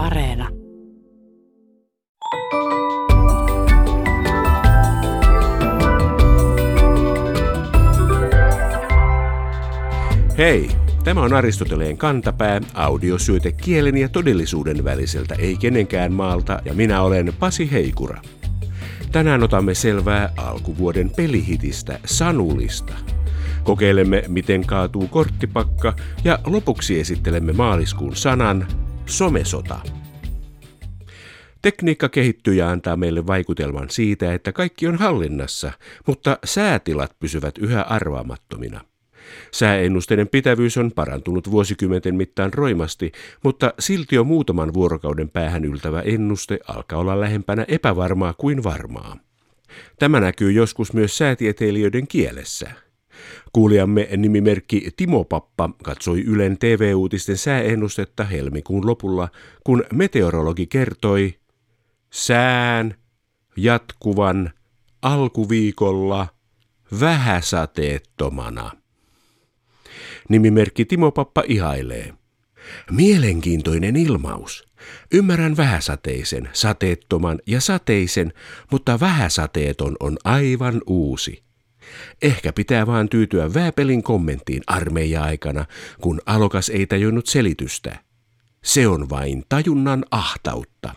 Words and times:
Areena. 0.00 0.48
Hei! 10.38 10.70
Tämä 11.04 11.22
on 11.22 11.32
Aristoteleen 11.32 11.96
kantapää, 11.96 12.60
audiosyöte 12.74 13.52
kielen 13.52 13.96
ja 13.96 14.08
todellisuuden 14.08 14.84
väliseltä, 14.84 15.34
ei 15.34 15.56
kenenkään 15.56 16.12
maalta, 16.12 16.62
ja 16.64 16.74
minä 16.74 17.02
olen 17.02 17.32
Pasi 17.38 17.72
Heikura. 17.72 18.22
Tänään 19.12 19.42
otamme 19.42 19.74
selvää 19.74 20.32
alkuvuoden 20.36 21.10
pelihitistä 21.10 22.00
Sanulista. 22.04 22.92
Kokeilemme, 23.64 24.24
miten 24.28 24.66
kaatuu 24.66 25.08
korttipakka, 25.08 25.96
ja 26.24 26.38
lopuksi 26.46 27.00
esittelemme 27.00 27.52
maaliskuun 27.52 28.16
sanan 28.16 28.66
somesota. 29.10 29.80
Tekniikka 31.62 32.08
kehittyy 32.08 32.54
ja 32.54 32.70
antaa 32.70 32.96
meille 32.96 33.26
vaikutelman 33.26 33.90
siitä, 33.90 34.34
että 34.34 34.52
kaikki 34.52 34.86
on 34.86 34.96
hallinnassa, 34.96 35.72
mutta 36.06 36.38
säätilat 36.44 37.18
pysyvät 37.18 37.58
yhä 37.58 37.82
arvaamattomina. 37.82 38.80
Sääennusteiden 39.52 40.28
pitävyys 40.28 40.78
on 40.78 40.92
parantunut 40.92 41.50
vuosikymmenten 41.50 42.14
mittaan 42.14 42.52
roimasti, 42.54 43.12
mutta 43.44 43.74
silti 43.78 44.14
jo 44.16 44.24
muutaman 44.24 44.74
vuorokauden 44.74 45.28
päähän 45.28 45.64
yltävä 45.64 46.00
ennuste 46.00 46.58
alkaa 46.68 46.98
olla 46.98 47.20
lähempänä 47.20 47.64
epävarmaa 47.68 48.34
kuin 48.34 48.62
varmaa. 48.62 49.16
Tämä 49.98 50.20
näkyy 50.20 50.52
joskus 50.52 50.92
myös 50.92 51.18
säätieteilijöiden 51.18 52.06
kielessä. 52.06 52.70
Kuulijamme 53.52 54.08
nimimerkki 54.16 54.88
Timo 54.96 55.24
Pappa 55.24 55.70
katsoi 55.82 56.20
Ylen 56.20 56.58
TV-uutisten 56.58 57.36
sääennustetta 57.36 58.24
helmikuun 58.24 58.86
lopulla, 58.86 59.28
kun 59.64 59.84
meteorologi 59.94 60.66
kertoi 60.66 61.34
sään 62.10 62.94
jatkuvan 63.56 64.50
alkuviikolla 65.02 66.26
vähäsateettomana. 67.00 68.70
Nimimerkki 70.28 70.84
Timo 70.84 71.10
Pappa 71.12 71.42
ihailee. 71.46 72.14
Mielenkiintoinen 72.90 73.96
ilmaus. 73.96 74.70
Ymmärrän 75.12 75.56
vähäsateisen, 75.56 76.48
sateettoman 76.52 77.38
ja 77.46 77.60
sateisen, 77.60 78.32
mutta 78.70 79.00
vähäsateeton 79.00 79.96
on 80.00 80.16
aivan 80.24 80.82
uusi. 80.86 81.49
Ehkä 82.22 82.52
pitää 82.52 82.86
vaan 82.86 83.08
tyytyä 83.08 83.54
Vääpelin 83.54 84.02
kommenttiin 84.02 84.62
armeija-aikana, 84.66 85.64
kun 86.00 86.20
alokas 86.26 86.68
ei 86.68 86.86
tajunnut 86.86 87.26
selitystä. 87.26 87.98
Se 88.64 88.88
on 88.88 89.10
vain 89.10 89.44
tajunnan 89.48 90.04
ahtautta. 90.10 90.94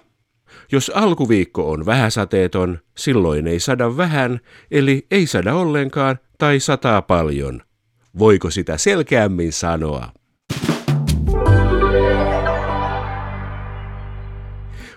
Jos 0.71 0.91
alkuviikko 0.95 1.71
on 1.71 1.85
vähäsateeton, 1.85 2.79
silloin 2.97 3.47
ei 3.47 3.59
sada 3.59 3.97
vähän, 3.97 4.39
eli 4.71 5.07
ei 5.11 5.27
sada 5.27 5.53
ollenkaan 5.55 6.19
tai 6.37 6.59
sataa 6.59 7.01
paljon– 7.01 7.61
Voiko 8.19 8.49
sitä 8.49 8.77
selkeämmin 8.77 9.53
sanoa? 9.53 10.11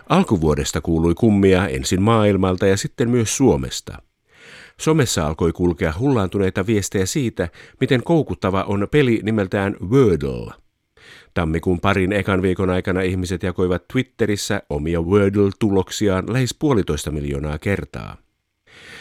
Alkuvuodesta 0.09 0.81
kuului 0.81 1.15
kummia 1.15 1.69
ensin 1.69 2.03
maailmalta 2.03 2.67
ja 2.67 2.77
sitten 2.77 3.11
myös 3.11 3.37
Suomesta. 3.37 4.03
Somessa 4.81 5.27
alkoi 5.27 5.53
kulkea 5.53 5.93
hullaantuneita 5.99 6.67
viestejä 6.67 7.07
siitä, 7.07 7.49
miten 7.81 8.03
koukuttava 8.03 8.63
on 8.63 8.89
peli 8.91 9.21
nimeltään 9.23 9.77
Wordle. 9.91 10.53
Tammikuun 11.35 11.81
parin 11.81 12.13
ekan 12.13 12.43
viikon 12.43 12.71
aikana 12.71 13.01
ihmiset 13.01 13.43
jakoivat 13.43 13.89
Twitterissä 13.93 14.63
omia 14.71 15.01
Wordle-tuloksiaan 15.01 16.33
lähes 16.33 16.55
puolitoista 16.59 17.11
miljoonaa 17.11 17.59
kertaa. 17.59 18.17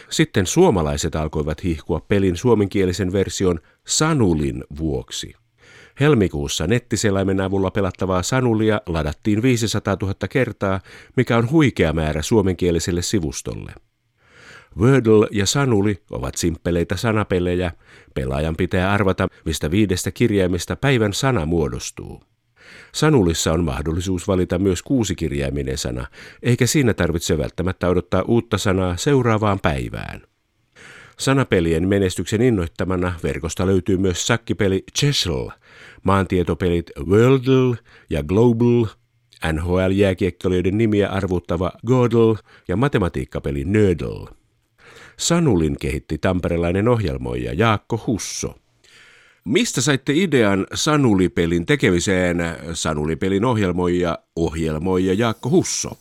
Sitten 0.09 0.47
suomalaiset 0.47 1.15
alkoivat 1.15 1.63
hihkua 1.63 1.99
pelin 2.07 2.35
suomenkielisen 2.35 3.13
version 3.13 3.59
Sanulin 3.87 4.63
vuoksi. 4.79 5.33
Helmikuussa 5.99 6.67
nettiselaimen 6.67 7.41
avulla 7.41 7.71
pelattavaa 7.71 8.23
Sanulia 8.23 8.81
ladattiin 8.85 9.41
500 9.41 9.97
000 10.01 10.15
kertaa, 10.29 10.79
mikä 11.17 11.37
on 11.37 11.51
huikea 11.51 11.93
määrä 11.93 12.21
suomenkieliselle 12.21 13.01
sivustolle. 13.01 13.73
Wordle 14.77 15.27
ja 15.31 15.45
Sanuli 15.45 16.03
ovat 16.11 16.35
simppeleitä 16.35 16.97
sanapelejä. 16.97 17.71
Pelaajan 18.13 18.55
pitää 18.55 18.91
arvata, 18.91 19.27
mistä 19.45 19.71
viidestä 19.71 20.11
kirjaimista 20.11 20.75
päivän 20.75 21.13
sana 21.13 21.45
muodostuu. 21.45 22.23
Sanulissa 22.91 23.53
on 23.53 23.63
mahdollisuus 23.63 24.27
valita 24.27 24.59
myös 24.59 24.83
kuusikirjaiminen 24.83 25.77
sana, 25.77 26.07
eikä 26.43 26.67
siinä 26.67 26.93
tarvitse 26.93 27.37
välttämättä 27.37 27.87
odottaa 27.87 28.21
uutta 28.21 28.57
sanaa 28.57 28.97
seuraavaan 28.97 29.59
päivään. 29.59 30.21
Sanapelien 31.19 31.87
menestyksen 31.87 32.41
innoittamana 32.41 33.13
verkosta 33.23 33.67
löytyy 33.67 33.97
myös 33.97 34.27
sakkipeli 34.27 34.83
Chessel, 34.97 35.49
maantietopelit 36.03 36.91
Worldle 37.05 37.77
ja 38.09 38.23
Global, 38.23 38.85
NHL-jääkiekkoilijoiden 39.53 40.77
nimiä 40.77 41.09
arvuttava 41.09 41.71
Godel 41.85 42.35
ja 42.67 42.75
matematiikkapeli 42.75 43.63
Nödel. 43.65 44.25
Sanulin 45.17 45.77
kehitti 45.79 46.17
tamperelainen 46.17 46.87
ohjelmoija 46.87 47.53
Jaakko 47.53 48.03
Husso. 48.07 48.55
Mistä 49.45 49.81
saitte 49.81 50.13
idean 50.15 50.67
Sanulipelin 50.73 51.65
tekemiseen? 51.65 52.37
Sanulipelin 52.73 53.45
ohjelmoija, 53.45 54.19
ohjelmoija 54.35 55.13
Jaakko 55.13 55.49
Husso. 55.49 55.97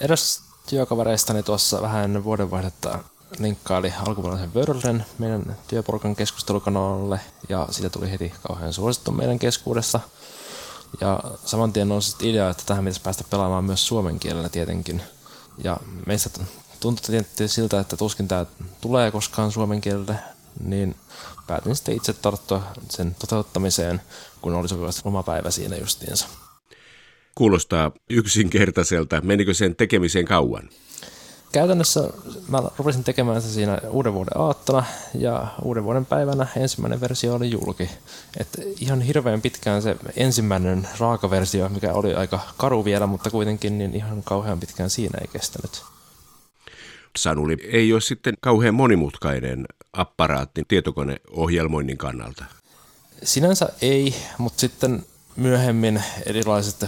Eräs 0.00 0.42
työkavereistani 0.70 1.42
tuossa 1.42 1.82
vähän 1.82 2.24
vuodenvaihdetta 2.24 2.98
linkkaili 3.38 3.92
alkuperäisen 4.06 4.54
Wordlen 4.54 5.04
meidän 5.18 5.56
työporukan 5.68 6.16
keskustelukanavalle 6.16 7.20
ja 7.48 7.68
siitä 7.70 7.90
tuli 7.90 8.10
heti 8.10 8.32
kauhean 8.48 8.72
suosittu 8.72 9.12
meidän 9.12 9.38
keskuudessa. 9.38 10.00
Ja 11.00 11.20
saman 11.44 11.72
tien 11.72 11.88
nousi 11.88 12.16
idea, 12.30 12.50
että 12.50 12.62
tähän 12.66 12.84
pitäisi 12.84 13.00
päästä 13.00 13.24
pelaamaan 13.30 13.64
myös 13.64 13.86
suomen 13.86 14.18
kielellä 14.18 14.48
tietenkin. 14.48 15.02
Ja 15.64 15.76
meistä 16.06 16.30
tuntui 16.80 17.06
tietysti 17.06 17.48
siltä, 17.48 17.80
että 17.80 17.96
tuskin 17.96 18.28
tämä 18.28 18.46
tulee 18.80 19.10
koskaan 19.10 19.52
suomen 19.52 19.80
kielelle, 19.80 20.18
niin 20.64 20.96
päätin 21.46 21.76
sitten 21.76 21.96
itse 21.96 22.12
tarttua 22.12 22.62
sen 22.88 23.16
toteuttamiseen, 23.18 24.02
kun 24.42 24.54
oli 24.54 24.68
sopivasti 24.68 25.02
oma 25.04 25.22
päivä 25.22 25.50
siinä 25.50 25.76
justiinsa. 25.76 26.26
Kuulostaa 27.34 27.90
yksinkertaiselta. 28.10 29.20
Menikö 29.20 29.54
sen 29.54 29.76
tekemiseen 29.76 30.24
kauan? 30.24 30.68
Käytännössä 31.52 32.10
mä 32.48 32.62
rupesin 32.78 33.04
tekemään 33.04 33.42
se 33.42 33.52
siinä 33.52 33.78
uuden 33.90 34.14
vuoden 34.14 34.40
aattona 34.40 34.84
ja 35.14 35.46
uuden 35.62 35.84
vuoden 35.84 36.06
päivänä 36.06 36.46
ensimmäinen 36.56 37.00
versio 37.00 37.34
oli 37.34 37.50
julki. 37.50 37.90
Et 38.40 38.48
ihan 38.80 39.00
hirveän 39.00 39.42
pitkään 39.42 39.82
se 39.82 39.96
ensimmäinen 40.16 40.88
raakaversio, 40.98 41.68
mikä 41.68 41.92
oli 41.92 42.14
aika 42.14 42.40
karu 42.56 42.84
vielä, 42.84 43.06
mutta 43.06 43.30
kuitenkin 43.30 43.78
niin 43.78 43.94
ihan 43.94 44.22
kauhean 44.22 44.60
pitkään 44.60 44.90
siinä 44.90 45.18
ei 45.20 45.28
kestänyt. 45.28 45.82
Sanuli 47.16 47.56
ei 47.72 47.92
ole 47.92 48.00
sitten 48.00 48.34
kauhean 48.40 48.74
monimutkainen 48.74 49.66
apparaatti 49.92 50.62
tietokoneohjelmoinnin 50.68 51.98
kannalta. 51.98 52.44
Sinänsä 53.22 53.68
ei, 53.82 54.14
mutta 54.38 54.60
sitten 54.60 55.06
myöhemmin 55.36 56.02
erilaiset 56.26 56.84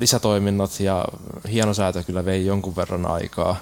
lisätoiminnot 0.00 0.80
ja 0.80 1.04
hienosäätö 1.52 2.02
kyllä 2.02 2.24
vei 2.24 2.46
jonkun 2.46 2.76
verran 2.76 3.06
aikaa. 3.06 3.56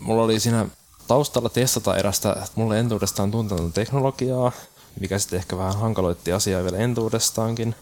Mulla 0.00 0.22
oli 0.22 0.40
siinä 0.40 0.66
taustalla 1.08 1.48
testata 1.48 1.96
erästä 1.96 2.36
mulle 2.54 2.78
entuudestaan 2.78 3.30
tuntematon 3.30 3.72
teknologiaa, 3.72 4.52
mikä 5.00 5.18
sitten 5.18 5.36
ehkä 5.36 5.58
vähän 5.58 5.78
hankaloitti 5.78 6.32
asiaa 6.32 6.64
vielä 6.64 6.78
entuudestaankin. 6.78 7.74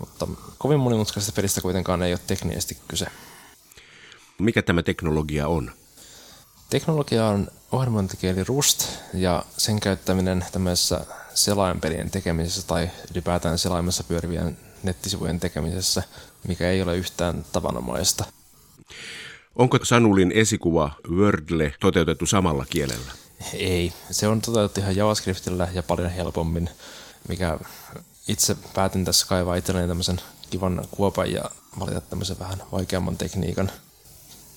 Mutta 0.00 0.28
kovin 0.58 0.80
monimutkaisesta 0.80 1.36
pelistä 1.36 1.60
kuitenkaan 1.60 2.02
ei 2.02 2.12
ole 2.12 2.20
teknisesti 2.26 2.78
kyse. 2.88 3.06
Mikä 4.38 4.62
tämä 4.62 4.82
teknologia 4.82 5.48
on? 5.48 5.70
Teknologia 6.70 7.26
on 7.26 7.48
ohjelmointikieli 7.72 8.44
Rust 8.44 8.88
ja 9.14 9.44
sen 9.56 9.80
käyttäminen 9.80 10.44
tämmöisessä 10.52 11.06
selainpelien 11.34 12.10
tekemisessä 12.10 12.66
tai 12.66 12.90
ylipäätään 13.10 13.58
selaimessa 13.58 14.04
pyörivien 14.04 14.58
nettisivujen 14.82 15.40
tekemisessä, 15.40 16.02
mikä 16.48 16.70
ei 16.70 16.82
ole 16.82 16.96
yhtään 16.96 17.44
tavanomaista. 17.52 18.24
Onko 19.56 19.78
Sanulin 19.82 20.32
esikuva 20.32 20.90
Wordle 21.10 21.74
toteutettu 21.80 22.26
samalla 22.26 22.66
kielellä? 22.70 23.12
Ei, 23.54 23.92
se 24.10 24.28
on 24.28 24.40
toteutettu 24.40 24.80
ihan 24.80 24.96
JavaScriptillä 24.96 25.68
ja 25.72 25.82
paljon 25.82 26.10
helpommin, 26.10 26.70
mikä 27.28 27.58
itse 28.28 28.56
päätin 28.74 29.04
tässä 29.04 29.26
kaivaa 29.26 29.56
itselleni 29.56 29.88
tämmöisen 29.88 30.20
kivan 30.50 30.84
kuopan 30.90 31.32
ja 31.32 31.44
valita 31.78 32.00
tämmöisen 32.00 32.38
vähän 32.38 32.62
vaikeamman 32.72 33.16
tekniikan– 33.16 33.70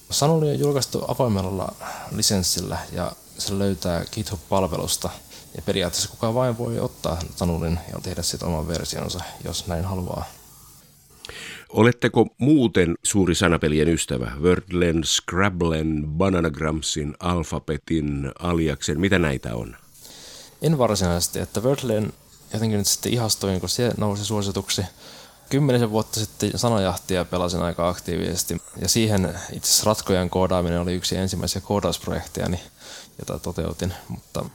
Sanuli 0.09 0.49
on 0.49 0.59
julkaistu 0.59 1.05
avoimella 1.07 1.73
lisenssillä 2.15 2.77
ja 2.91 3.11
se 3.37 3.59
löytää 3.59 4.05
GitHub-palvelusta. 4.11 5.09
Ja 5.55 5.61
periaatteessa 5.61 6.09
kuka 6.09 6.33
vain 6.33 6.57
voi 6.57 6.79
ottaa 6.79 7.19
Sanulin 7.35 7.79
ja 7.93 7.99
tehdä 8.01 8.21
siitä 8.21 8.45
oman 8.45 8.67
versionsa, 8.67 9.19
jos 9.43 9.67
näin 9.67 9.85
haluaa. 9.85 10.25
Oletteko 11.69 12.27
muuten 12.37 12.95
suuri 13.03 13.35
sanapelien 13.35 13.89
ystävä? 13.89 14.31
Wordlen, 14.41 15.03
Scrabblen, 15.03 16.03
Bananagramsin, 16.07 17.13
Alphabetin, 17.19 18.31
Aliaksen, 18.39 18.99
mitä 18.99 19.19
näitä 19.19 19.55
on? 19.55 19.75
En 20.61 20.77
varsinaisesti, 20.77 21.39
että 21.39 21.59
Wordlen 21.59 22.13
jotenkin 22.53 22.77
nyt 22.77 22.87
sitten 22.87 23.13
ihastuin, 23.13 23.59
kun 23.59 23.69
se 23.69 23.91
nousi 23.97 24.25
suosituksi. 24.25 24.81
Kymmenisen 25.53 25.91
vuotta 25.91 26.19
sitten 26.19 26.51
sanajahtia 26.55 27.25
pelasin 27.25 27.61
aika 27.61 27.89
aktiivisesti 27.89 28.61
ja 28.81 28.87
siihen 28.87 29.39
itse 29.51 29.69
asiassa 29.69 29.85
ratkojan 29.85 30.29
koodaaminen 30.29 30.79
oli 30.79 30.93
yksi 30.93 31.15
ensimmäisiä 31.15 31.61
koodausprojekteja, 31.61 32.47
jota 33.19 33.39
toteutin, 33.39 33.93
mutta 34.07 34.45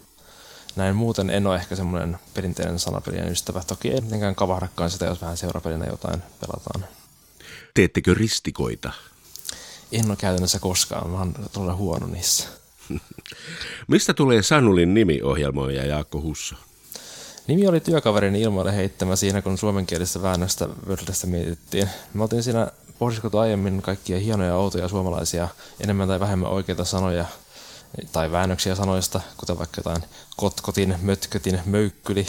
näin 0.77 0.97
muuten 0.97 1.31
en 1.31 1.47
ole 1.47 1.57
ehkä 1.57 1.77
semmoinen 1.77 2.19
perinteinen 2.35 2.79
sanapelien 2.79 3.29
ystävä. 3.29 3.63
Toki 3.67 3.89
ei 3.89 4.01
mitenkään 4.01 4.35
kavahdakaan 4.35 4.91
sitä, 4.91 5.07
jos 5.07 5.21
vähän 5.21 5.37
seurapelinä 5.37 5.87
jotain 5.87 6.23
pelataan. 6.41 6.91
Teettekö 7.75 8.15
ristikoita? 8.15 8.93
En 9.93 10.09
ole 10.09 10.17
käytännössä 10.17 10.59
koskaan, 10.59 11.13
vaan 11.13 11.35
todella 11.53 11.75
huono 11.75 12.07
niissä. 12.07 12.49
Mistä 13.89 14.15
tulee 14.15 14.43
Sanulin 14.43 14.95
nimi 14.95 15.23
ohjelmoija 15.23 15.87
Jaakko 15.87 16.21
Husso? 16.21 16.55
Nimi 17.49 17.69
oli 17.69 17.81
työkaverin 17.81 18.37
ilmoille 18.37 18.77
heittämä 18.77 19.17
siinä, 19.17 19.43
kun 19.43 19.59
suomenkielistä 19.59 20.23
väännöstä 20.23 20.69
Wordlistä 20.87 21.27
mietittiin. 21.27 21.89
Me 22.15 22.23
oltiin 22.23 22.43
siinä 22.43 22.69
pohdiskot 22.99 23.35
aiemmin 23.35 23.83
kaikkia 23.83 24.19
hienoja, 24.19 24.57
outoja 24.57 24.89
suomalaisia, 24.89 25.49
enemmän 25.81 26.09
tai 26.09 26.21
vähemmän 26.21 26.51
oikeita 26.51 26.85
sanoja 26.85 27.25
tai 28.13 28.33
väännöksiä 28.33 28.75
sanoista, 28.75 29.21
kuten 29.37 29.59
vaikka 29.59 29.79
jotain 29.79 30.03
kotkotin, 30.37 30.95
mötkötin, 31.03 31.61
möykkyli. 31.67 32.27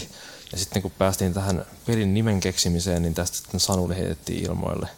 Ja 0.52 0.58
sitten 0.58 0.82
kun 0.82 0.92
päästiin 0.98 1.34
tähän 1.34 1.66
pelin 1.86 2.14
nimen 2.14 2.40
keksimiseen, 2.40 3.02
niin 3.02 3.14
tästä 3.14 3.38
sitten 3.38 3.60
Sanuli 3.60 3.96
heitettiin 3.96 4.46
ilmoille. 4.46 4.90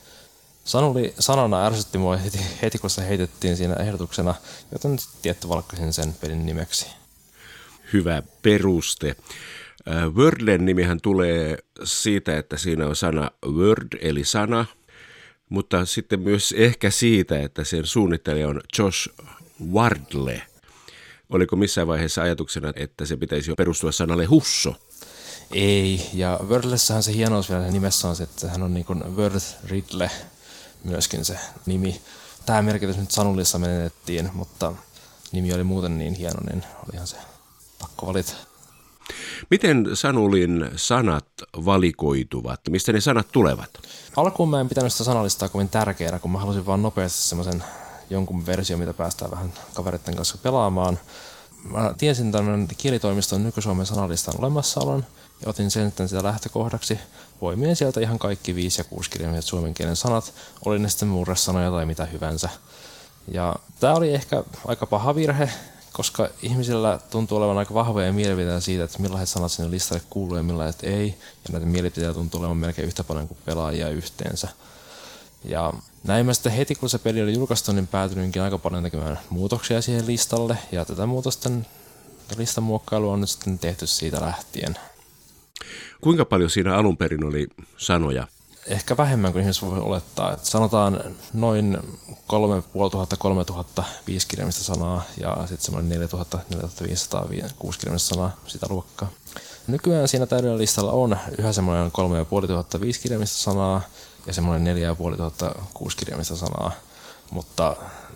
Sanuli 0.66 1.14
sanana 1.20 1.66
ärsytti 1.66 1.98
mua 1.98 2.18
heti, 2.18 2.40
heti 2.62 2.78
kun 2.78 2.90
se 2.90 3.08
heitettiin 3.08 3.58
siinä 3.58 3.76
ehdotuksena, 3.76 4.36
joten 4.72 4.98
tietty 5.22 5.50
valkkasin 5.50 5.94
sen 5.94 6.14
pelin 6.14 6.46
nimeksi. 6.46 6.88
Hyvä 7.94 8.24
peruste. 8.42 9.16
Wordlen 10.16 10.66
nimihän 10.66 11.02
tulee 11.02 11.58
siitä, 11.84 12.38
että 12.38 12.58
siinä 12.58 12.88
on 12.88 12.96
sana 12.96 13.32
word 13.46 13.88
eli 14.02 14.24
sana, 14.24 14.66
mutta 15.50 15.86
sitten 15.86 16.20
myös 16.20 16.54
ehkä 16.58 16.90
siitä, 16.90 17.42
että 17.42 17.64
sen 17.64 17.86
suunnittelija 17.86 18.48
on 18.48 18.62
Josh 18.78 19.10
Wardle. 19.74 20.42
Oliko 21.30 21.56
missään 21.56 21.88
vaiheessa 21.88 22.22
ajatuksena, 22.22 22.74
että 22.76 23.06
se 23.06 23.18
pitäisi 23.18 23.54
perustua 23.58 23.92
sanalle 23.92 24.26
husso? 24.26 24.76
Ei, 25.52 26.10
ja 26.14 26.40
Wordlessähän 26.48 27.04
se 27.04 27.14
hienous 27.14 27.50
vielä 27.50 27.68
nimessä 27.68 28.08
on 28.08 28.16
se, 28.16 28.24
että 28.24 28.50
hän 28.50 28.64
on 28.64 28.74
niin 28.74 28.86
kuin 28.86 29.16
Word 29.16 29.36
Ridle 29.66 30.12
myöskin 30.84 31.26
se 31.26 31.40
nimi. 31.66 32.02
Tämä 32.46 32.62
merkitys 32.62 32.98
nyt 32.98 33.12
Sanulissa 33.12 33.60
menetettiin, 33.60 34.30
mutta 34.34 34.74
nimi 35.32 35.54
oli 35.54 35.64
muuten 35.64 35.98
niin 35.98 36.14
hieno, 36.14 36.40
niin 36.50 36.64
olihan 36.90 37.08
se 37.08 37.18
pakko 37.80 38.06
valita. 38.08 38.51
Miten 39.50 39.90
Sanulin 39.94 40.70
sanat 40.76 41.28
valikoituvat? 41.66 42.60
Mistä 42.70 42.94
ne 42.94 43.02
sanat 43.02 43.28
tulevat? 43.32 43.70
Alkuun 44.16 44.50
mä 44.50 44.62
en 44.62 44.70
pitänyt 44.70 44.92
sitä 44.92 45.04
sanallistaa 45.04 45.50
kovin 45.50 45.70
tärkeänä, 45.70 46.20
kun 46.20 46.32
mä 46.32 46.40
halusin 46.40 46.66
vaan 46.66 46.82
nopeasti 46.82 47.22
semmoisen 47.22 47.64
jonkun 48.10 48.46
versio, 48.46 48.78
mitä 48.78 48.94
päästään 48.94 49.32
vähän 49.32 49.54
kavereiden 49.74 50.16
kanssa 50.16 50.38
pelaamaan. 50.38 51.00
Mä 51.64 51.94
tiesin 51.98 52.32
tämän 52.32 52.68
kielitoimiston 52.78 53.44
nyky-Suomen 53.44 53.86
sanalistan 53.86 54.34
olemassaolon 54.38 55.06
ja 55.42 55.50
otin 55.50 55.72
sen 55.72 55.88
sitten 55.88 56.10
sitä 56.10 56.24
lähtökohdaksi. 56.24 57.00
Poimien 57.40 57.76
sieltä 57.76 58.00
ihan 58.00 58.20
kaikki 58.20 58.56
viisi 58.56 58.82
ja 58.82 58.86
kuusi 58.86 59.10
kirjaimet 59.10 59.46
suomen 59.46 59.74
kielen 59.74 59.96
sanat, 59.96 60.34
oli 60.66 60.80
ne 60.80 60.90
sitten 60.90 61.08
murresanoja 61.08 61.72
tai 61.72 61.86
mitä 61.86 62.06
hyvänsä. 62.06 62.50
Ja 63.28 63.56
tämä 63.80 63.94
oli 63.94 64.14
ehkä 64.14 64.44
aika 64.68 64.86
paha 64.86 65.16
virhe, 65.16 65.50
koska 65.94 66.30
ihmisillä 66.42 67.00
tuntuu 67.10 67.38
olevan 67.38 67.58
aika 67.58 67.74
vahvoja 67.74 68.14
mielipiteitä 68.14 68.60
siitä, 68.60 68.84
että 68.84 69.02
millaiset 69.02 69.30
sanat 69.30 69.52
sinne 69.52 69.72
listalle 69.72 70.04
kuuluu 70.10 70.38
ja 70.38 70.44
millaiset 70.44 70.84
ei. 70.84 71.08
Ja 71.08 71.50
näitä 71.52 71.66
mielipiteitä 71.66 72.14
tuntuu 72.14 72.40
olevan 72.40 72.58
melkein 72.58 72.88
yhtä 72.88 73.04
paljon 73.04 73.28
kuin 73.28 73.38
pelaajia 73.46 73.90
yhteensä. 73.90 74.48
Ja 75.46 75.74
näin 76.04 76.26
mä 76.26 76.34
sitten 76.34 76.52
heti 76.52 76.76
kun 76.76 76.90
se 76.90 76.98
peli 77.00 77.22
oli 77.22 77.34
julkaistu, 77.34 77.72
niin 77.72 77.88
päätyinkin 77.88 78.42
aika 78.42 78.58
paljon 78.58 78.84
tekemään 78.84 79.20
muutoksia 79.30 79.82
siihen 79.82 80.08
listalle. 80.08 80.58
Ja 80.72 80.86
tätä 80.86 81.06
muutosten 81.06 81.68
listan 82.38 82.64
muokkailua 82.64 83.14
on 83.14 83.22
nyt 83.22 83.30
sitten 83.30 83.60
tehty 83.60 83.88
siitä 83.88 84.22
lähtien. 84.22 84.76
Kuinka 86.02 86.26
paljon 86.26 86.50
siinä 86.50 86.76
alun 86.76 86.98
perin 86.98 87.26
oli 87.26 87.48
sanoja? 87.78 88.28
Ehkä 88.72 88.98
vähemmän 88.98 89.32
kuin 89.32 89.42
ihmiset 89.42 89.64
voi 89.64 89.80
olettaa. 89.80 90.34
Että 90.34 90.50
sanotaan 90.50 91.16
noin 91.34 91.78
3500-3000 93.80 93.84
viisikirjaimista 94.08 94.64
sanaa 94.64 95.04
ja 95.18 95.38
sitten 95.40 95.66
semmoinen 95.66 96.10
4000-4500 97.48 97.52
kuusikirjaimista 97.60 98.16
sanaa 98.16 98.36
sitä 98.48 98.66
luokkaa. 98.70 99.10
Nykyään 99.68 100.08
siinä 100.08 100.26
täydellä 100.26 100.58
listalla 100.58 100.92
on 100.92 101.18
yhä 101.38 101.54
semmoinen 101.54 101.92
3500 101.92 102.82
viisikirjaimista 102.82 103.38
sanaa 103.38 103.82
ja 104.26 104.34
semmoinen 104.34 104.64
4500 104.64 105.68
kuusikirjaimista 105.74 106.36
sanaa, 106.36 106.72
mutta 107.32 107.76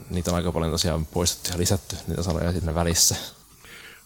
niitä 0.10 0.32
on 0.32 0.38
aika 0.38 0.52
paljon 0.52 0.72
tosiaan 0.72 1.06
poistettu 1.06 1.50
ja 1.52 1.58
lisätty 1.58 1.96
niitä 2.08 2.24
sanoja 2.24 2.52
sinne 2.52 2.76
välissä. 2.76 3.16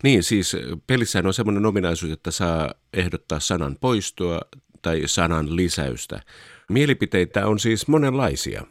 Niin, 0.04 0.24
siis 0.24 0.56
pelissä 0.88 1.22
on 1.26 1.34
semmoinen 1.34 1.66
ominaisuus, 1.66 2.12
että 2.12 2.32
saa 2.32 2.74
ehdottaa 2.94 3.40
sanan 3.40 3.78
poistoa 3.82 4.42
tai 4.82 5.04
sanan 5.06 5.56
lisäystä. 5.56 6.22
Mielipiteitä 6.70 7.48
on 7.48 7.60
siis 7.60 7.88
monenlaisia. 7.88 8.66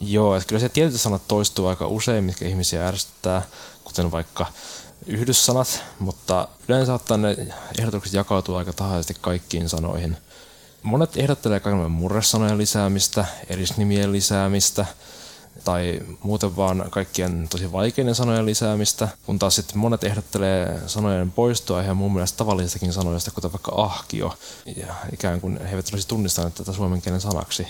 Joo, 0.00 0.36
että 0.36 0.48
kyllä 0.48 0.60
se 0.60 0.68
tietyt 0.68 1.00
sanat 1.00 1.28
toistuu 1.28 1.66
aika 1.66 1.86
usein, 1.86 2.24
mitkä 2.24 2.44
ihmisiä 2.44 2.88
ärsyttää, 2.88 3.42
kuten 3.84 4.10
vaikka 4.10 4.46
yhdyssanat, 5.06 5.84
mutta 5.98 6.48
yleensä 6.68 6.94
ottaen 6.94 7.22
ne 7.22 7.36
ehdotukset 7.78 8.12
jakautuu 8.12 8.54
aika 8.54 8.72
tahaisesti 8.72 9.16
kaikkiin 9.20 9.68
sanoihin. 9.68 10.16
Monet 10.82 11.16
ehdottelee 11.16 11.60
kaikenlainen 11.60 11.98
murresanojen 11.98 12.58
lisäämistä, 12.58 13.24
erisnimien 13.48 14.12
lisäämistä– 14.12 14.86
tai 15.64 16.00
muuten 16.22 16.56
vaan 16.56 16.84
kaikkien 16.90 17.48
tosi 17.50 17.72
vaikeiden 17.72 18.14
sanojen 18.14 18.46
lisäämistä, 18.46 19.08
kun 19.26 19.38
taas 19.38 19.56
sitten 19.56 19.78
monet 19.78 20.04
ehdottelee 20.04 20.80
sanojen 20.86 21.32
poistoa 21.32 21.82
ihan 21.82 21.96
mun 21.96 22.12
mielestä 22.12 22.36
tavallisistakin 22.36 22.92
sanoista, 22.92 23.30
kuten 23.30 23.52
vaikka 23.52 23.72
ahkio, 23.76 24.36
ja 24.76 24.94
ikään 25.12 25.40
kuin 25.40 25.60
he 25.60 25.70
eivät 25.70 25.88
olisi 25.92 26.08
tunnistaneet 26.08 26.54
tätä 26.54 26.72
suomen 26.72 27.02
kielen 27.02 27.20
sanaksi. 27.20 27.66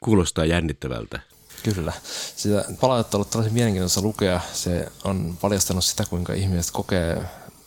Kuulostaa 0.00 0.44
jännittävältä. 0.44 1.20
Kyllä. 1.62 1.92
Sitä 2.36 2.64
palautetta 2.80 3.16
on 3.16 3.18
ollut 3.18 3.30
tällaisen 3.30 3.54
mielenkiintoista 3.54 4.00
lukea. 4.00 4.40
Se 4.52 4.92
on 5.04 5.38
paljastanut 5.40 5.84
sitä, 5.84 6.04
kuinka 6.10 6.32
ihmiset 6.32 6.72
kokee 6.72 7.22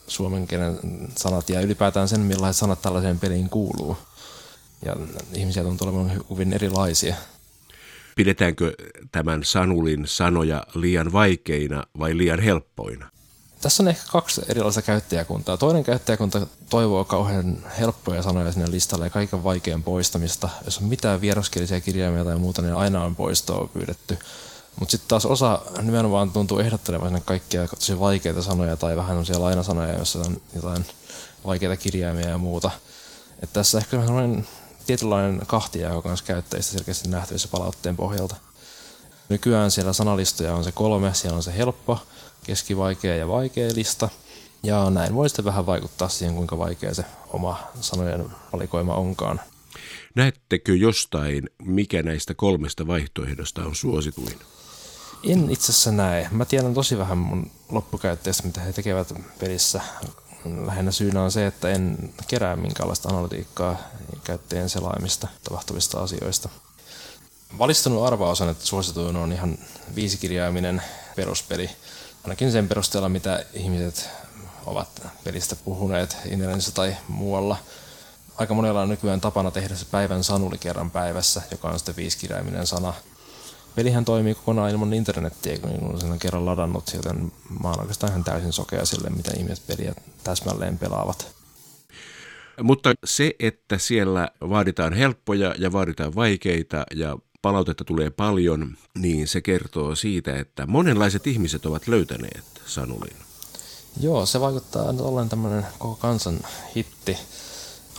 suomen 0.07 0.47
kielen 0.47 0.79
sanat 1.17 1.49
ja 1.49 1.61
ylipäätään 1.61 2.07
sen, 2.07 2.19
millaiset 2.19 2.59
sanat 2.59 2.81
tällaiseen 2.81 3.19
peliin 3.19 3.49
kuuluu. 3.49 3.97
Ja 4.85 4.95
ihmisiä 5.33 5.63
tuntuu 5.63 5.87
olevan 5.87 6.21
hyvin 6.29 6.53
erilaisia. 6.53 7.15
Pidetäänkö 8.19 8.73
tämän 9.11 9.43
Sanulin 9.43 10.07
sanoja 10.07 10.63
liian 10.73 11.13
vaikeina 11.13 11.83
vai 11.99 12.17
liian 12.17 12.39
helppoina? 12.39 13.09
Tässä 13.61 13.83
on 13.83 13.87
ehkä 13.87 14.03
kaksi 14.11 14.41
erilaista 14.47 14.81
käyttäjäkuntaa. 14.81 15.57
Toinen 15.57 15.83
käyttäjäkunta 15.83 16.47
toivoo 16.69 17.05
kauhean 17.05 17.57
helppoja 17.79 18.21
sanoja 18.21 18.51
sinne 18.51 18.71
listalle 18.71 19.05
ja 19.05 19.09
kaiken 19.09 19.43
vaikean 19.43 19.83
poistamista. 19.83 20.49
Jos 20.65 20.77
on 20.77 20.83
mitään 20.83 21.21
vieraskielisiä 21.21 21.81
kirjaimia 21.81 22.23
tai 22.23 22.37
muuta, 22.37 22.61
niin 22.61 22.73
aina 22.73 23.03
on 23.03 23.15
poistoa 23.15 23.69
pyydetty. 23.73 24.17
Mutta 24.79 24.91
sitten 24.91 25.09
taas 25.09 25.25
osa 25.25 25.61
nimenomaan 25.81 26.31
tuntuu 26.31 26.59
ehdottelevan 26.59 27.07
sinne 27.07 27.21
kaikkia 27.25 27.67
tosi 27.67 27.99
vaikeita 27.99 28.41
sanoja 28.41 28.77
tai 28.77 28.95
vähän 28.95 29.09
sellaisia 29.09 29.41
lainasanoja, 29.41 29.93
joissa 29.93 30.19
on 30.19 30.41
jotain 30.55 30.85
vaikeita 31.45 31.77
kirjaimia 31.77 32.29
ja 32.29 32.37
muuta. 32.37 32.71
Et 33.43 33.53
tässä 33.53 33.77
ehkä 33.77 34.05
sellainen 34.05 34.47
tietynlainen 34.89 35.41
kahtia 35.47 36.01
kanssa 36.01 36.25
käyttäjistä 36.25 36.71
selkeästi 36.71 37.09
nähtävissä 37.09 37.47
palautteen 37.51 37.95
pohjalta. 37.95 38.35
Nykyään 39.29 39.71
siellä 39.71 39.93
sanalistoja 39.93 40.55
on 40.55 40.63
se 40.63 40.71
kolme, 40.71 41.13
siellä 41.13 41.35
on 41.35 41.43
se 41.43 41.57
helppo, 41.57 41.99
keskivaikea 42.43 43.15
ja 43.15 43.27
vaikea 43.27 43.69
lista. 43.75 44.09
Ja 44.63 44.89
näin 44.89 45.15
voi 45.15 45.29
sitten 45.29 45.45
vähän 45.45 45.65
vaikuttaa 45.65 46.09
siihen, 46.09 46.35
kuinka 46.35 46.57
vaikea 46.57 46.93
se 46.93 47.05
oma 47.27 47.59
sanojen 47.81 48.29
valikoima 48.53 48.93
onkaan. 48.93 49.41
Näettekö 50.15 50.75
jostain, 50.75 51.49
mikä 51.63 52.03
näistä 52.03 52.33
kolmesta 52.33 52.87
vaihtoehdosta 52.87 53.61
on 53.63 53.75
suosituin? 53.75 54.39
En 55.23 55.51
itse 55.51 55.71
asiassa 55.71 55.91
näe. 55.91 56.27
Mä 56.31 56.45
tiedän 56.45 56.73
tosi 56.73 56.97
vähän 56.97 57.17
mun 57.17 57.51
loppukäyttäjistä, 57.71 58.43
mitä 58.43 58.61
he 58.61 58.73
tekevät 58.73 59.13
pelissä 59.39 59.81
lähinnä 60.45 60.91
syynä 60.91 61.23
on 61.23 61.31
se, 61.31 61.47
että 61.47 61.69
en 61.69 62.13
kerää 62.27 62.55
minkäänlaista 62.55 63.09
analytiikkaa 63.09 63.77
käyttäjien 64.23 64.69
selaimista 64.69 65.27
tapahtuvista 65.43 65.99
asioista. 65.99 66.49
Valistunut 67.57 68.05
arvaus 68.05 68.41
on, 68.41 68.49
että 68.49 68.65
suosituin 68.65 69.15
on 69.15 69.31
ihan 69.31 69.57
viisikirjaiminen 69.95 70.81
peruspeli. 71.15 71.69
Ainakin 72.23 72.51
sen 72.51 72.67
perusteella, 72.67 73.09
mitä 73.09 73.45
ihmiset 73.53 74.09
ovat 74.65 75.01
pelistä 75.23 75.55
puhuneet 75.55 76.17
internetissä 76.25 76.71
tai 76.71 76.97
muualla. 77.07 77.57
aika 78.37 78.53
monella 78.53 78.81
on 78.81 78.89
nykyään 78.89 79.21
tapana 79.21 79.51
tehdä 79.51 79.75
se 79.75 79.85
päivän 79.91 80.23
sanuli 80.23 80.57
kerran 80.57 80.91
päivässä, 80.91 81.41
joka 81.51 81.67
on 81.67 81.79
sitten 81.79 81.95
viisikirjaiminen 81.95 82.67
sana. 82.67 82.93
Pelihän 83.79 84.05
toimii 84.05 84.35
kokonaan 84.35 84.71
ilman 84.71 84.93
internettiä, 84.93 85.57
kun 85.57 85.69
olen 85.83 85.99
sen 85.99 86.19
kerran 86.19 86.45
ladannut, 86.45 86.93
joten 86.93 87.31
mä 87.63 87.67
oon 87.69 87.79
oikeastaan 87.79 88.11
ihan 88.11 88.23
täysin 88.23 88.53
sokea 88.53 88.85
sille, 88.85 89.09
mitä 89.09 89.31
ihmiset 89.37 89.67
peliä 89.67 89.93
täsmälleen 90.23 90.77
pelaavat. 90.77 91.35
Mutta 92.63 92.93
se, 93.05 93.35
että 93.39 93.77
siellä 93.77 94.27
vaaditaan 94.41 94.93
helppoja 94.93 95.55
ja 95.57 95.71
vaaditaan 95.71 96.15
vaikeita 96.15 96.83
ja 96.95 97.17
palautetta 97.41 97.83
tulee 97.83 98.09
paljon, 98.09 98.77
niin 98.97 99.27
se 99.27 99.41
kertoo 99.41 99.95
siitä, 99.95 100.39
että 100.39 100.67
monenlaiset 100.67 101.27
ihmiset 101.27 101.65
ovat 101.65 101.87
löytäneet 101.87 102.45
Sanulin. 102.65 103.17
Joo, 103.99 104.25
se 104.25 104.39
vaikuttaa 104.39 104.93
ollen 104.99 105.29
tämmöinen 105.29 105.65
koko 105.77 105.95
kansan 105.95 106.39
hitti. 106.75 107.17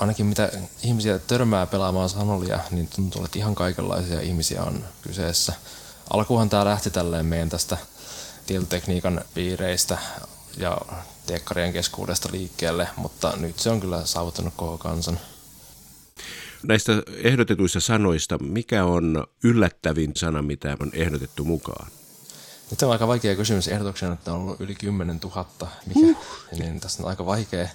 Ainakin 0.00 0.26
mitä 0.26 0.52
ihmisiä 0.82 1.18
törmää 1.18 1.66
pelaamaan 1.66 2.08
Sanulia, 2.08 2.60
niin 2.70 2.88
tuntuu, 2.96 3.24
että 3.24 3.38
ihan 3.38 3.54
kaikenlaisia 3.54 4.20
ihmisiä 4.20 4.62
on 4.62 4.84
kyseessä. 5.02 5.52
Alkuhan 6.10 6.50
tämä 6.50 6.64
lähti 6.64 6.90
tälleen 6.90 7.26
meidän 7.26 7.48
tästä 7.48 7.76
tietotekniikan 8.46 9.24
piireistä 9.34 9.98
ja 10.56 10.78
teekkarien 11.26 11.72
keskuudesta 11.72 12.28
liikkeelle, 12.32 12.88
mutta 12.96 13.36
nyt 13.36 13.58
se 13.58 13.70
on 13.70 13.80
kyllä 13.80 14.06
saavuttanut 14.06 14.54
koko 14.56 14.78
kansan. 14.78 15.20
Näistä 16.62 16.92
ehdotetuista 17.22 17.80
sanoista, 17.80 18.38
mikä 18.38 18.84
on 18.84 19.26
yllättävin 19.44 20.12
sana, 20.16 20.42
mitä 20.42 20.76
on 20.80 20.90
ehdotettu 20.92 21.44
mukaan? 21.44 21.90
Nyt 22.70 22.82
on 22.82 22.92
aika 22.92 23.08
vaikea 23.08 23.36
kysymys 23.36 23.68
ehdotuksena, 23.68 24.12
että 24.12 24.32
on 24.32 24.40
ollut 24.40 24.60
yli 24.60 24.74
10 24.74 25.20
000. 25.24 25.46
Mikä, 25.86 26.00
uh. 26.00 26.16
niin 26.58 26.80
tässä 26.80 27.02
on 27.02 27.08
aika 27.08 27.26
vaikea 27.26 27.68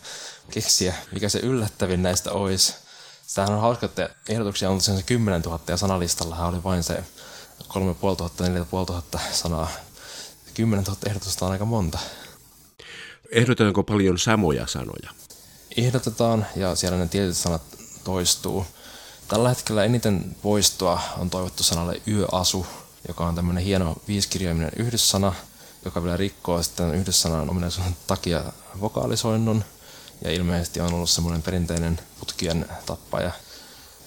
keksiä, 0.51 0.93
mikä 1.11 1.29
se 1.29 1.39
yllättävin 1.39 2.03
näistä 2.03 2.31
olisi. 2.31 2.73
Tämähän 3.35 3.55
on 3.55 3.61
hauska, 3.61 3.85
että 3.85 4.09
ehdotuksia 4.29 4.69
on 4.69 4.81
sen 4.81 5.03
10 5.05 5.41
000 5.41 5.59
ja 5.67 5.77
sanalistallahan 5.77 6.49
oli 6.49 6.63
vain 6.63 6.83
se 6.83 7.03
3500-4500 7.63 9.19
sanaa. 9.31 9.67
10 10.53 10.85
000 10.85 10.97
ehdotusta 11.05 11.45
on 11.45 11.51
aika 11.51 11.65
monta. 11.65 11.99
Ehdotetaanko 13.31 13.83
paljon 13.83 14.19
samoja 14.19 14.67
sanoja? 14.67 15.09
Ehdotetaan 15.77 16.45
ja 16.55 16.75
siellä 16.75 16.97
ne 16.97 17.07
tietyt 17.07 17.37
sanat 17.37 17.61
toistuu. 18.03 18.65
Tällä 19.27 19.49
hetkellä 19.49 19.83
eniten 19.83 20.35
poistoa 20.41 21.01
on 21.17 21.29
toivottu 21.29 21.63
sanalle 21.63 22.01
yöasu, 22.07 22.67
joka 23.07 23.25
on 23.25 23.35
tämmöinen 23.35 23.63
hieno 23.63 23.95
viisikirjaiminen 24.07 24.71
yhdyssana, 24.75 25.33
joka 25.85 26.03
vielä 26.03 26.17
rikkoo 26.17 26.63
sitten 26.63 26.95
yhdyssanan 26.95 27.49
ominaisuuden 27.49 27.97
takia 28.07 28.43
vokaalisoinnun. 28.81 29.63
Ja 30.23 30.31
ilmeisesti 30.31 30.81
on 30.81 30.93
ollut 30.93 31.09
semmoinen 31.09 31.41
perinteinen 31.41 31.99
putkien 32.19 32.65
tappaja. 32.85 33.31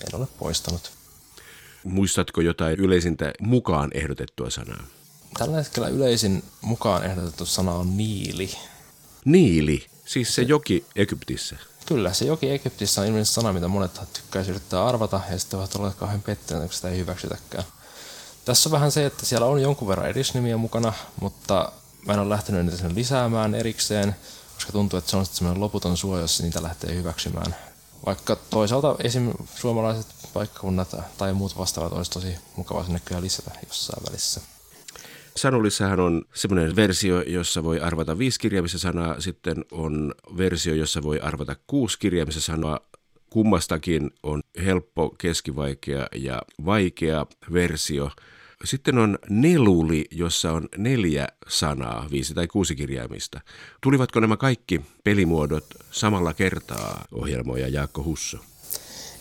En 0.00 0.20
ole 0.20 0.26
poistanut. 0.38 0.90
Muistatko 1.84 2.40
jotain 2.40 2.80
yleisintä 2.80 3.32
mukaan 3.40 3.90
ehdotettua 3.94 4.50
sanaa? 4.50 4.82
Tällä 5.38 5.56
hetkellä 5.56 5.88
yleisin 5.88 6.44
mukaan 6.60 7.04
ehdotettu 7.04 7.46
sana 7.46 7.72
on 7.72 7.96
niili. 7.96 8.50
Niili, 9.24 9.86
siis 10.04 10.34
se 10.34 10.42
joki 10.42 10.84
Egyptissä. 10.96 11.56
Kyllä, 11.86 12.12
se 12.12 12.24
joki 12.24 12.50
Egyptissä 12.50 13.00
on 13.00 13.06
ilmeisesti 13.06 13.34
sana, 13.34 13.52
mitä 13.52 13.68
monet 13.68 14.00
tykkäisivät 14.12 14.56
yrittää 14.56 14.86
arvata, 14.86 15.20
ja 15.30 15.38
sitten 15.38 15.58
ovat 15.58 15.76
olleet 15.76 15.94
kauhean 15.94 16.22
pettyneet, 16.22 16.64
kun 16.64 16.74
sitä 16.74 16.88
ei 16.88 16.98
hyväksytäkään. 16.98 17.64
Tässä 18.48 18.68
on 18.68 18.72
vähän 18.72 18.92
se, 18.92 19.06
että 19.06 19.26
siellä 19.26 19.46
on 19.46 19.62
jonkun 19.62 19.88
verran 19.88 20.10
edisnimiä 20.10 20.56
mukana, 20.56 20.92
mutta 21.20 21.72
mä 22.06 22.12
en 22.12 22.18
ole 22.18 22.28
lähtenyt 22.28 22.64
niitä 22.64 22.78
sen 22.78 22.94
lisäämään 22.94 23.54
erikseen, 23.54 24.16
koska 24.54 24.72
tuntuu, 24.72 24.98
että 24.98 25.10
se 25.10 25.16
on 25.16 25.26
sitten 25.26 25.60
loputon 25.60 25.96
suo, 25.96 26.18
jos 26.18 26.42
niitä 26.42 26.62
lähtee 26.62 26.94
hyväksymään. 26.94 27.54
Vaikka 28.06 28.36
toisaalta 28.36 28.96
esim. 29.04 29.32
suomalaiset 29.54 30.06
paikkakunnat 30.34 30.96
tai 31.18 31.32
muut 31.32 31.58
vastaavat 31.58 31.92
olisi 31.92 32.10
tosi 32.10 32.36
mukava 32.56 32.84
sinne 32.84 33.00
kyllä 33.04 33.20
lisätä 33.20 33.50
jossain 33.66 34.02
välissä. 34.08 34.40
Sanulissahan 35.36 36.00
on 36.00 36.22
semmoinen 36.34 36.76
versio, 36.76 37.22
jossa 37.22 37.64
voi 37.64 37.80
arvata 37.80 38.18
viisi 38.18 38.40
kirjaimista 38.40 38.78
sanaa, 38.78 39.20
sitten 39.20 39.64
on 39.72 40.14
versio, 40.36 40.74
jossa 40.74 41.02
voi 41.02 41.20
arvata 41.20 41.56
kuusi 41.66 41.98
kirjaimista 41.98 42.40
sanaa. 42.40 42.80
Kummastakin 43.30 44.10
on 44.22 44.42
helppo, 44.64 45.14
keskivaikea 45.18 46.06
ja 46.14 46.42
vaikea 46.66 47.26
versio. 47.52 48.10
Sitten 48.64 48.98
on 48.98 49.18
neluli, 49.30 50.06
jossa 50.10 50.52
on 50.52 50.68
neljä 50.76 51.28
sanaa, 51.48 52.06
viisi 52.10 52.34
tai 52.34 52.46
kuusi 52.46 52.76
kirjaimista. 52.76 53.40
Tulivatko 53.80 54.20
nämä 54.20 54.36
kaikki 54.36 54.80
pelimuodot 55.04 55.64
samalla 55.90 56.34
kertaa, 56.34 57.04
ohjelmoija 57.12 57.68
Jaakko 57.68 58.04
Husso? 58.04 58.38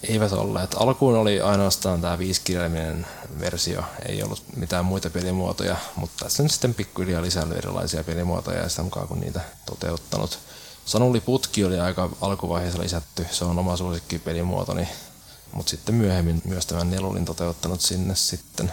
Eivät 0.03 0.31
olleet. 0.31 0.75
Alkuun 0.79 1.15
oli 1.15 1.41
ainoastaan 1.41 2.01
tämä 2.01 2.19
viisikirjaiminen 2.19 3.07
versio, 3.39 3.83
ei 4.05 4.23
ollut 4.23 4.43
mitään 4.55 4.85
muita 4.85 5.09
pelimuotoja, 5.09 5.75
mutta 5.95 6.25
tässä 6.25 6.43
on 6.43 6.49
sitten 6.49 6.73
pikkuhiljaa 6.73 7.21
lisännyt 7.21 7.57
erilaisia 7.57 8.03
pelimuotoja 8.03 8.59
ja 8.59 8.69
sitä 8.69 8.83
mukaan 8.83 9.07
kun 9.07 9.19
niitä 9.19 9.41
toteuttanut. 9.65 10.39
Sanuli 10.85 11.21
Putki 11.21 11.65
oli 11.65 11.79
aika 11.79 12.09
alkuvaiheessa 12.21 12.81
lisätty, 12.81 13.25
se 13.31 13.45
on 13.45 13.59
oma 13.59 13.77
suosikki 13.77 14.19
pelimuotoni, 14.19 14.87
mutta 15.53 15.69
sitten 15.69 15.95
myöhemmin 15.95 16.41
myös 16.45 16.65
tämän 16.65 16.91
nelulin 16.91 17.25
toteuttanut 17.25 17.81
sinne 17.81 18.15
sitten. 18.15 18.71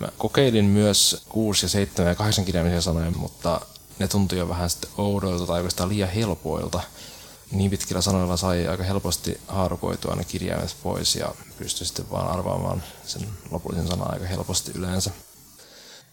Mä 0.00 0.08
kokeilin 0.18 0.64
myös 0.64 1.24
6 1.28 1.64
ja 1.64 1.68
7 1.70 2.08
ja 2.08 2.14
8 2.14 2.44
kirjaimisia 2.44 2.80
sanoja, 2.80 3.10
mutta 3.10 3.60
ne 3.98 4.08
tuntui 4.08 4.38
jo 4.38 4.48
vähän 4.48 4.70
sitten 4.70 4.90
oudoilta 4.98 5.46
tai 5.46 5.56
oikeastaan 5.56 5.88
liian 5.88 6.10
helpoilta 6.10 6.80
niin 7.50 7.70
pitkillä 7.70 8.00
sanoilla 8.00 8.36
sai 8.36 8.66
aika 8.66 8.82
helposti 8.82 9.40
haarukoitua 9.48 10.14
ne 10.14 10.24
kirjaimet 10.24 10.76
pois 10.82 11.16
ja 11.16 11.34
pystyi 11.58 11.86
sitten 11.86 12.10
vaan 12.10 12.28
arvaamaan 12.28 12.82
sen 13.06 13.28
lopullisen 13.50 13.88
sanan 13.88 14.12
aika 14.12 14.26
helposti 14.26 14.72
yleensä. 14.74 15.10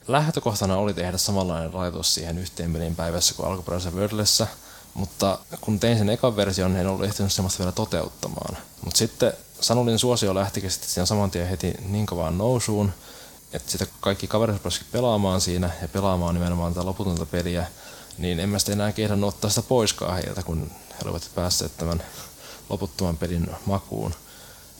Lähtökohtana 0.07 0.77
oli 0.77 0.93
tehdä 0.93 1.17
samanlainen 1.17 1.73
rajoitus 1.73 2.13
siihen 2.13 2.37
yhteen 2.37 2.73
pelin 2.73 2.95
päivässä 2.95 3.33
kuin 3.33 3.47
alkuperäisessä 3.47 3.97
Wordlessä, 3.97 4.47
mutta 4.93 5.39
kun 5.61 5.79
tein 5.79 5.97
sen 5.97 6.09
ekan 6.09 6.35
version, 6.35 6.75
en 6.75 6.87
ollut 6.87 7.05
ehtinyt 7.05 7.33
semmoista 7.33 7.59
vielä 7.59 7.71
toteuttamaan. 7.71 8.57
Mutta 8.83 8.97
sitten 8.97 9.33
Sanulin 9.61 9.99
suosio 9.99 10.35
lähtikin 10.35 10.71
sitten 10.71 11.07
saman 11.07 11.31
tien 11.31 11.47
heti 11.47 11.73
niin 11.89 12.05
kovaan 12.05 12.37
nousuun, 12.37 12.93
että 13.53 13.71
sitä 13.71 13.85
kaikki 13.99 14.27
kaverit 14.27 14.61
pelaamaan 14.91 15.41
siinä 15.41 15.69
ja 15.81 15.87
pelaamaan 15.87 16.35
nimenomaan 16.35 16.73
tätä 16.73 16.85
loputonta 16.85 17.25
peliä, 17.25 17.67
niin 18.17 18.39
en 18.39 18.49
mä 18.49 18.59
sitten 18.59 18.73
enää 18.73 18.91
kehdannut 18.91 19.27
ottaa 19.27 19.49
sitä 19.49 19.61
poiskaan 19.61 20.15
heiltä, 20.15 20.43
kun 20.43 20.71
he 20.91 20.97
olivat 21.03 21.31
päässeet 21.35 21.77
tämän 21.77 22.03
loputtoman 22.69 23.17
pelin 23.17 23.49
makuun. 23.65 24.15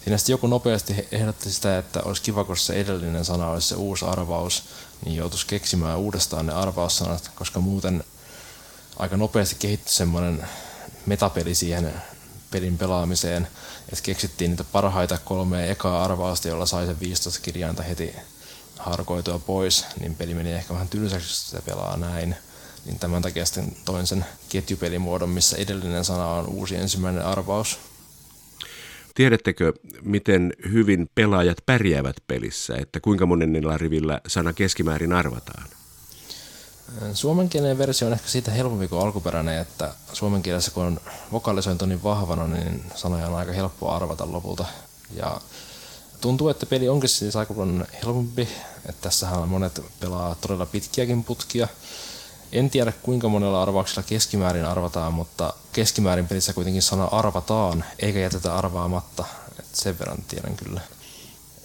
Siinä 0.03 0.17
sitten 0.17 0.33
joku 0.33 0.47
nopeasti 0.47 1.07
ehdotti 1.11 1.51
sitä, 1.51 1.77
että 1.77 2.01
olisi 2.05 2.21
kiva, 2.21 2.43
kun 2.43 2.57
se 2.57 2.73
edellinen 2.73 3.25
sana 3.25 3.47
olisi 3.47 3.67
se 3.67 3.75
uusi 3.75 4.05
arvaus, 4.05 4.63
niin 5.05 5.15
joutuisi 5.15 5.47
keksimään 5.47 5.99
uudestaan 5.99 6.45
ne 6.45 6.53
arvaussanat, 6.53 7.31
koska 7.35 7.59
muuten 7.59 8.03
aika 8.97 9.17
nopeasti 9.17 9.55
kehittyi 9.59 9.93
semmoinen 9.93 10.47
metapeli 11.05 11.55
siihen 11.55 11.93
pelin 12.51 12.77
pelaamiseen, 12.77 13.47
että 13.89 14.03
keksittiin 14.03 14.51
niitä 14.51 14.63
parhaita 14.63 15.17
kolmea 15.25 15.65
ekaa 15.65 16.03
arvausta, 16.03 16.47
jolla 16.47 16.65
sai 16.65 16.85
sen 16.85 16.99
15 16.99 17.41
kirjainta 17.41 17.83
heti 17.83 18.15
harkoitua 18.77 19.39
pois, 19.39 19.85
niin 19.99 20.15
peli 20.15 20.33
meni 20.33 20.51
ehkä 20.51 20.73
vähän 20.73 20.89
tylsäksi, 20.89 21.27
jos 21.27 21.49
sitä 21.49 21.61
pelaa 21.65 21.97
näin 21.97 22.35
niin 22.85 22.99
tämän 22.99 23.21
takia 23.21 23.45
sitten 23.45 23.75
toin 23.85 24.07
sen 24.07 24.25
ketjupelimuodon, 24.49 25.29
missä 25.29 25.57
edellinen 25.57 26.05
sana 26.05 26.27
on 26.27 26.47
uusi 26.47 26.75
ensimmäinen 26.75 27.25
arvaus. 27.25 27.79
Tiedättekö, 29.15 29.73
miten 30.01 30.53
hyvin 30.71 31.09
pelaajat 31.15 31.57
pärjäävät 31.65 32.15
pelissä, 32.27 32.75
että 32.75 32.99
kuinka 32.99 33.25
monennilla 33.25 33.77
rivillä 33.77 34.21
sana 34.27 34.53
keskimäärin 34.53 35.13
arvataan? 35.13 35.69
Suomenkielinen 37.13 37.77
versio 37.77 38.07
on 38.07 38.13
ehkä 38.13 38.27
siitä 38.27 38.51
helpompi 38.51 38.87
kuin 38.87 39.01
alkuperäinen, 39.01 39.59
että 39.59 39.93
suomen 40.13 40.43
kielessä 40.43 40.71
kun 40.71 40.83
on 40.83 40.99
vokalisointi 41.31 41.87
niin 41.87 42.03
vahvana, 42.03 42.47
niin 42.47 42.83
sanoja 42.95 43.27
on 43.27 43.35
aika 43.35 43.51
helppo 43.51 43.91
arvata 43.91 44.31
lopulta. 44.31 44.65
Ja 45.15 45.41
tuntuu, 46.23 46.49
että 46.49 46.65
peli 46.65 46.89
onkin 46.89 47.09
siis 47.09 47.35
aika 47.35 47.53
paljon 47.53 47.85
helpompi, 48.03 48.49
että 48.89 49.01
tässähän 49.01 49.49
monet 49.49 49.83
pelaa 49.99 50.35
todella 50.35 50.65
pitkiäkin 50.65 51.23
putkia, 51.23 51.67
en 52.51 52.69
tiedä 52.69 52.93
kuinka 53.03 53.29
monella 53.29 53.61
arvauksella 53.61 54.03
keskimäärin 54.03 54.65
arvataan, 54.65 55.13
mutta 55.13 55.53
keskimäärin 55.73 56.27
pelissä 56.27 56.53
kuitenkin 56.53 56.81
sana 56.81 57.05
arvataan, 57.05 57.85
eikä 57.99 58.19
jätetä 58.19 58.55
arvaamatta. 58.55 59.25
Et 59.59 59.65
sen 59.73 59.99
verran 59.99 60.23
tiedän 60.27 60.55
kyllä. 60.55 60.81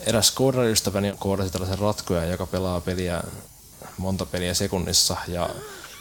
Eräs 0.06 0.30
koodariystäväni 0.30 1.14
koodasi 1.18 1.50
tällaisen 1.50 1.78
ratkoja, 1.78 2.24
joka 2.24 2.46
pelaa 2.46 2.80
peliä 2.80 3.22
monta 3.96 4.26
peliä 4.26 4.54
sekunnissa 4.54 5.16
ja 5.28 5.50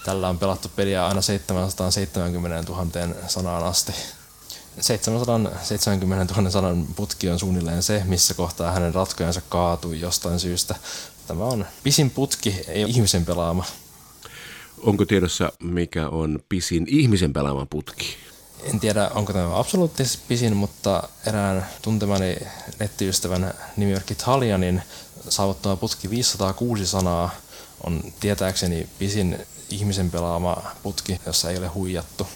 tällä 0.05 0.29
on 0.29 0.39
pelattu 0.39 0.71
peliä 0.75 1.07
aina 1.07 1.21
770 1.21 2.71
000 2.71 2.87
sanaan 3.27 3.63
asti. 3.63 3.93
770 4.81 6.33
000 6.33 6.49
sanan 6.49 6.87
putki 6.95 7.29
on 7.29 7.39
suunnilleen 7.39 7.83
se, 7.83 8.03
missä 8.05 8.33
kohtaa 8.33 8.71
hänen 8.71 8.93
ratkojansa 8.93 9.41
kaatui 9.49 9.99
jostain 9.99 10.39
syystä. 10.39 10.75
Tämä 11.27 11.43
on 11.43 11.65
pisin 11.83 12.09
putki, 12.09 12.61
ei 12.67 12.83
ihmisen 12.87 13.25
pelaama. 13.25 13.65
Onko 14.77 15.05
tiedossa, 15.05 15.51
mikä 15.59 16.09
on 16.09 16.39
pisin 16.49 16.85
ihmisen 16.89 17.33
pelaama 17.33 17.65
putki? 17.69 18.17
En 18.63 18.79
tiedä, 18.79 19.09
onko 19.13 19.33
tämä 19.33 19.59
absoluuttisesti 19.59 20.23
pisin, 20.27 20.55
mutta 20.55 21.09
erään 21.27 21.65
tuntemani 21.81 22.37
nettiystävän 22.79 23.53
nimimerkki 23.77 24.15
Talianin 24.15 24.81
saavuttama 25.29 25.75
putki 25.75 26.09
506 26.09 26.87
sanaa 26.87 27.29
on 27.83 28.01
tietääkseni 28.19 28.89
pisin 28.99 29.39
ihmisen 29.69 30.11
pelaama 30.11 30.63
putki, 30.83 31.21
jossa 31.25 31.49
ei 31.51 31.57
ole 31.57 31.67
huijattu. 31.67 32.27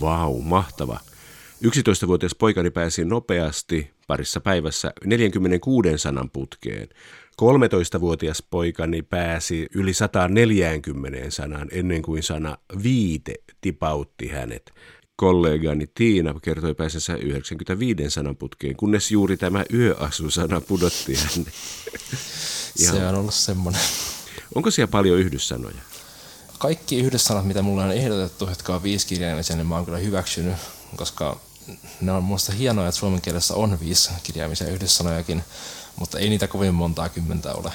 Vau, 0.00 0.40
mahtava. 0.42 1.00
11-vuotias 1.64 2.34
poikani 2.34 2.70
pääsi 2.70 3.04
nopeasti 3.04 3.90
parissa 4.06 4.40
päivässä 4.40 4.92
46 5.04 5.88
sanan 5.96 6.30
putkeen. 6.30 6.88
13-vuotias 7.42 8.42
poikani 8.50 9.02
pääsi 9.02 9.66
yli 9.74 9.94
140 9.94 11.30
sanaan 11.30 11.68
ennen 11.72 12.02
kuin 12.02 12.22
sana 12.22 12.58
viite 12.82 13.34
tipautti 13.60 14.28
hänet. 14.28 14.72
Kollegani 15.16 15.86
Tiina 15.94 16.34
kertoi 16.42 16.74
pääsensä 16.74 17.16
95 17.16 18.10
sanan 18.10 18.36
putkeen, 18.36 18.76
kunnes 18.76 19.10
juuri 19.10 19.36
tämä 19.36 19.64
yöasusana 19.72 20.60
pudotti 20.60 21.14
hänne. 21.14 21.50
Se 22.76 23.06
on 23.06 23.14
ollut 23.14 23.34
semmoinen. 23.34 23.82
Onko 24.54 24.70
siellä 24.70 24.90
paljon 24.90 25.18
yhdyssanoja? 25.18 25.80
Kaikki 26.58 26.98
yhdyssanat, 26.98 27.46
mitä 27.46 27.62
mulle 27.62 27.84
on 27.84 27.92
ehdotettu, 27.92 28.48
jotka 28.48 28.74
on 28.74 28.82
viisikirjaimisia, 28.82 29.56
niin 29.56 29.66
mä 29.66 29.74
oon 29.74 29.84
kyllä 29.84 29.98
hyväksynyt, 29.98 30.56
koska 30.96 31.40
ne 32.00 32.12
on 32.12 32.24
minusta 32.24 32.52
hienoja, 32.52 32.88
että 32.88 32.98
suomen 32.98 33.20
kielessä 33.20 33.54
on 33.54 33.80
viisikirjaimisia 33.80 34.68
yhdyssanojakin, 34.68 35.44
mutta 36.00 36.18
ei 36.18 36.28
niitä 36.28 36.48
kovin 36.48 36.74
montaa 36.74 37.08
kymmentä 37.08 37.52
ole. 37.52 37.72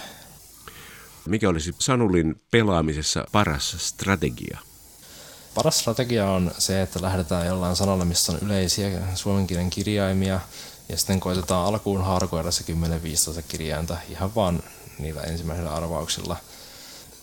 Mikä 1.25 1.49
olisi 1.49 1.75
Sanulin 1.79 2.41
pelaamisessa 2.51 3.25
paras 3.31 3.75
strategia? 3.79 4.59
Paras 5.55 5.79
strategia 5.79 6.29
on 6.29 6.51
se, 6.57 6.81
että 6.81 7.01
lähdetään 7.01 7.47
jollain 7.47 7.75
sanalla, 7.75 8.05
missä 8.05 8.31
on 8.31 8.39
yleisiä 8.41 9.01
suomen 9.15 9.47
kielen 9.47 9.69
kirjaimia, 9.69 10.39
ja 10.89 10.97
sitten 10.97 11.19
koitetaan 11.19 11.67
alkuun 11.67 12.03
harkoida 12.03 12.51
se 12.51 12.63
10-15 13.39 13.41
kirjainta 13.47 13.97
ihan 14.09 14.35
vaan 14.35 14.63
niillä 14.99 15.21
ensimmäisillä 15.21 15.73
arvauksilla. 15.73 16.37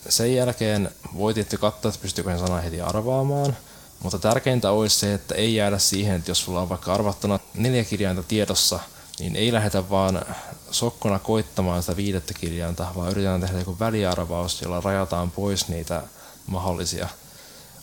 Sen 0.09 0.35
jälkeen 0.35 0.91
voi 1.17 1.33
tietty 1.33 1.57
katsoa, 1.57 1.89
että 1.89 2.01
pystyykö 2.01 2.37
sana 2.37 2.61
heti 2.61 2.81
arvaamaan, 2.81 3.57
mutta 4.03 4.19
tärkeintä 4.19 4.71
olisi 4.71 4.99
se, 4.99 5.13
että 5.13 5.35
ei 5.35 5.55
jäädä 5.55 5.77
siihen, 5.77 6.15
että 6.15 6.31
jos 6.31 6.43
sulla 6.43 6.61
on 6.61 6.69
vaikka 6.69 6.93
arvattuna 6.93 7.39
neljä 7.53 7.83
kirjainta 7.83 8.23
tiedossa, 8.23 8.79
niin 9.19 9.35
ei 9.35 9.53
lähdetä 9.53 9.89
vaan 9.89 10.25
sokkona 10.71 11.19
koittamaan 11.19 11.83
sitä 11.83 11.97
viidettä 11.97 12.33
kirjainta, 12.33 12.87
vaan 12.95 13.11
yritetään 13.11 13.41
tehdä 13.41 13.59
joku 13.59 13.79
väliarvaus, 13.79 14.61
jolla 14.61 14.81
rajataan 14.81 15.31
pois 15.31 15.67
niitä 15.67 16.01
mahdollisia. 16.47 17.09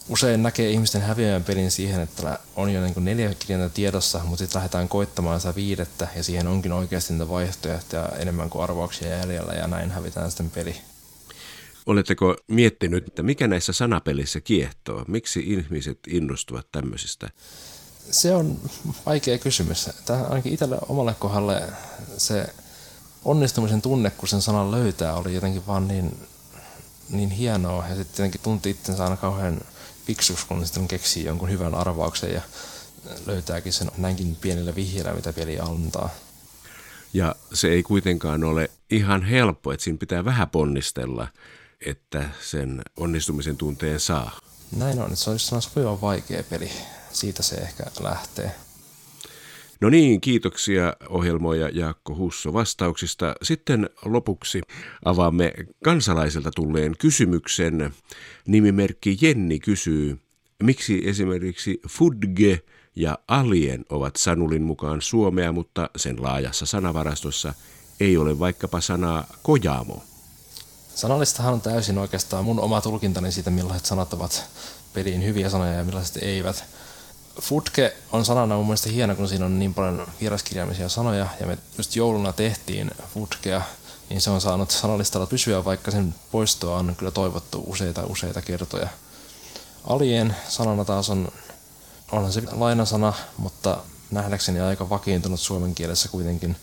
Usein 0.08 0.42
näkee 0.42 0.70
ihmisten 0.70 1.02
häviävän 1.02 1.44
pelin 1.44 1.70
siihen, 1.70 2.00
että 2.00 2.38
on 2.56 2.72
jo 2.72 2.80
niin 2.80 3.04
neljä 3.04 3.34
kirjainta 3.34 3.74
tiedossa, 3.74 4.18
mutta 4.18 4.36
sitten 4.36 4.58
lähdetään 4.58 4.88
koittamaan 4.88 5.40
sitä 5.40 5.54
viidettä 5.54 6.08
ja 6.16 6.24
siihen 6.24 6.46
onkin 6.46 6.72
oikeasti 6.72 7.12
niitä 7.12 7.28
vaihtoehtoja 7.28 8.08
enemmän 8.08 8.50
kuin 8.50 8.62
arvauksia 8.62 9.16
jäljellä 9.16 9.52
ja 9.52 9.66
näin 9.66 9.90
hävitään 9.90 10.30
sitten 10.30 10.50
peli. 10.50 10.76
Oletteko 11.86 12.36
miettinyt, 12.48 13.08
että 13.08 13.22
mikä 13.22 13.48
näissä 13.48 13.72
sanapelissä 13.72 14.40
kiehtoo? 14.40 15.04
Miksi 15.08 15.40
ihmiset 15.46 15.98
innostuvat 16.08 16.66
tämmöisistä? 16.72 17.30
Se 18.10 18.34
on 18.34 18.60
vaikea 19.06 19.38
kysymys. 19.38 19.90
Tämä 20.06 20.22
ainakin 20.22 20.52
itselle 20.52 20.78
omalle 20.88 21.14
kohdalle 21.18 21.62
se 22.16 22.46
onnistumisen 23.24 23.82
tunne, 23.82 24.10
kun 24.10 24.28
sen 24.28 24.42
sanan 24.42 24.70
löytää, 24.70 25.14
oli 25.14 25.34
jotenkin 25.34 25.66
vaan 25.66 25.88
niin, 25.88 26.16
niin 27.10 27.30
hienoa. 27.30 27.88
Ja 27.88 27.96
sitten 27.96 28.14
jotenkin 28.14 28.40
tunti 28.40 28.70
itsensä 28.70 29.04
aina 29.04 29.16
kauhean 29.16 29.60
fiksuksi, 30.06 30.46
kun 30.46 30.66
sitten 30.66 30.88
keksii 30.88 31.24
jonkun 31.24 31.50
hyvän 31.50 31.74
arvauksen 31.74 32.32
ja 32.32 32.40
löytääkin 33.26 33.72
sen 33.72 33.90
näinkin 33.98 34.36
pienillä 34.40 34.74
vihjeillä, 34.74 35.12
mitä 35.12 35.32
peli 35.32 35.60
antaa. 35.60 36.10
Ja 37.12 37.34
se 37.52 37.68
ei 37.68 37.82
kuitenkaan 37.82 38.44
ole 38.44 38.70
ihan 38.90 39.22
helppo, 39.22 39.72
että 39.72 39.84
siinä 39.84 39.98
pitää 39.98 40.24
vähän 40.24 40.50
ponnistella, 40.50 41.28
että 41.86 42.30
sen 42.40 42.82
onnistumisen 42.96 43.56
tunteen 43.56 44.00
saa. 44.00 44.38
Näin 44.76 45.00
on, 45.00 45.16
se 45.16 45.30
olisi 45.30 45.60
sopivan 45.60 46.00
vaikea 46.00 46.42
peli. 46.50 46.70
Siitä 47.12 47.42
se 47.42 47.56
ehkä 47.56 47.84
lähtee. 48.00 48.54
No 49.80 49.90
niin, 49.90 50.20
kiitoksia 50.20 50.96
ohjelmoija 51.08 51.68
Jaakko 51.68 52.16
Husso 52.16 52.52
vastauksista. 52.52 53.34
Sitten 53.42 53.90
lopuksi 54.04 54.60
avaamme 55.04 55.52
kansalaiselta 55.84 56.50
tulleen 56.54 56.94
kysymyksen. 56.98 57.94
Nimimerkki 58.46 59.18
Jenni 59.20 59.60
kysyy, 59.60 60.18
miksi 60.62 61.02
esimerkiksi 61.04 61.80
Fudge 61.88 62.60
ja 62.96 63.18
Alien 63.28 63.84
ovat 63.88 64.16
Sanulin 64.16 64.62
mukaan 64.62 65.02
suomea, 65.02 65.52
mutta 65.52 65.90
sen 65.96 66.22
laajassa 66.22 66.66
sanavarastossa 66.66 67.54
ei 68.00 68.16
ole 68.16 68.38
vaikkapa 68.38 68.80
sanaa 68.80 69.26
kojamo. 69.42 70.04
Sanallistahan 70.96 71.52
on 71.52 71.60
täysin 71.60 71.98
oikeastaan 71.98 72.44
mun 72.44 72.60
oma 72.60 72.80
tulkintani 72.80 73.32
siitä, 73.32 73.50
millaiset 73.50 73.86
sanat 73.86 74.12
ovat 74.12 74.44
peliin 74.92 75.24
hyviä 75.24 75.50
sanoja 75.50 75.72
ja 75.72 75.84
millaiset 75.84 76.16
eivät. 76.16 76.64
Futke 77.40 77.96
on 78.12 78.24
sanana 78.24 78.56
mun 78.56 78.66
mielestä 78.66 78.88
hieno, 78.88 79.14
kun 79.14 79.28
siinä 79.28 79.44
on 79.44 79.58
niin 79.58 79.74
paljon 79.74 80.06
vieraskirjaimisia 80.20 80.88
sanoja, 80.88 81.26
ja 81.40 81.46
me 81.46 81.58
just 81.78 81.96
jouluna 81.96 82.32
tehtiin 82.32 82.90
Futkea, 83.14 83.62
niin 84.10 84.20
se 84.20 84.30
on 84.30 84.40
saanut 84.40 84.70
sanallistalla 84.70 85.26
pysyä, 85.26 85.64
vaikka 85.64 85.90
sen 85.90 86.14
poistoa 86.32 86.78
on 86.78 86.94
kyllä 86.98 87.10
toivottu 87.10 87.64
useita 87.66 88.06
useita 88.06 88.42
kertoja. 88.42 88.88
Alien 89.84 90.36
sanana 90.48 90.84
taas 90.84 91.10
on, 91.10 91.28
onhan 92.12 92.32
se 92.32 92.42
lainasana, 92.52 93.12
mutta 93.36 93.78
nähdäkseni 94.10 94.60
aika 94.60 94.88
vakiintunut 94.90 95.40
suomen 95.40 95.74
kielessä 95.74 96.08
kuitenkin. 96.08 96.56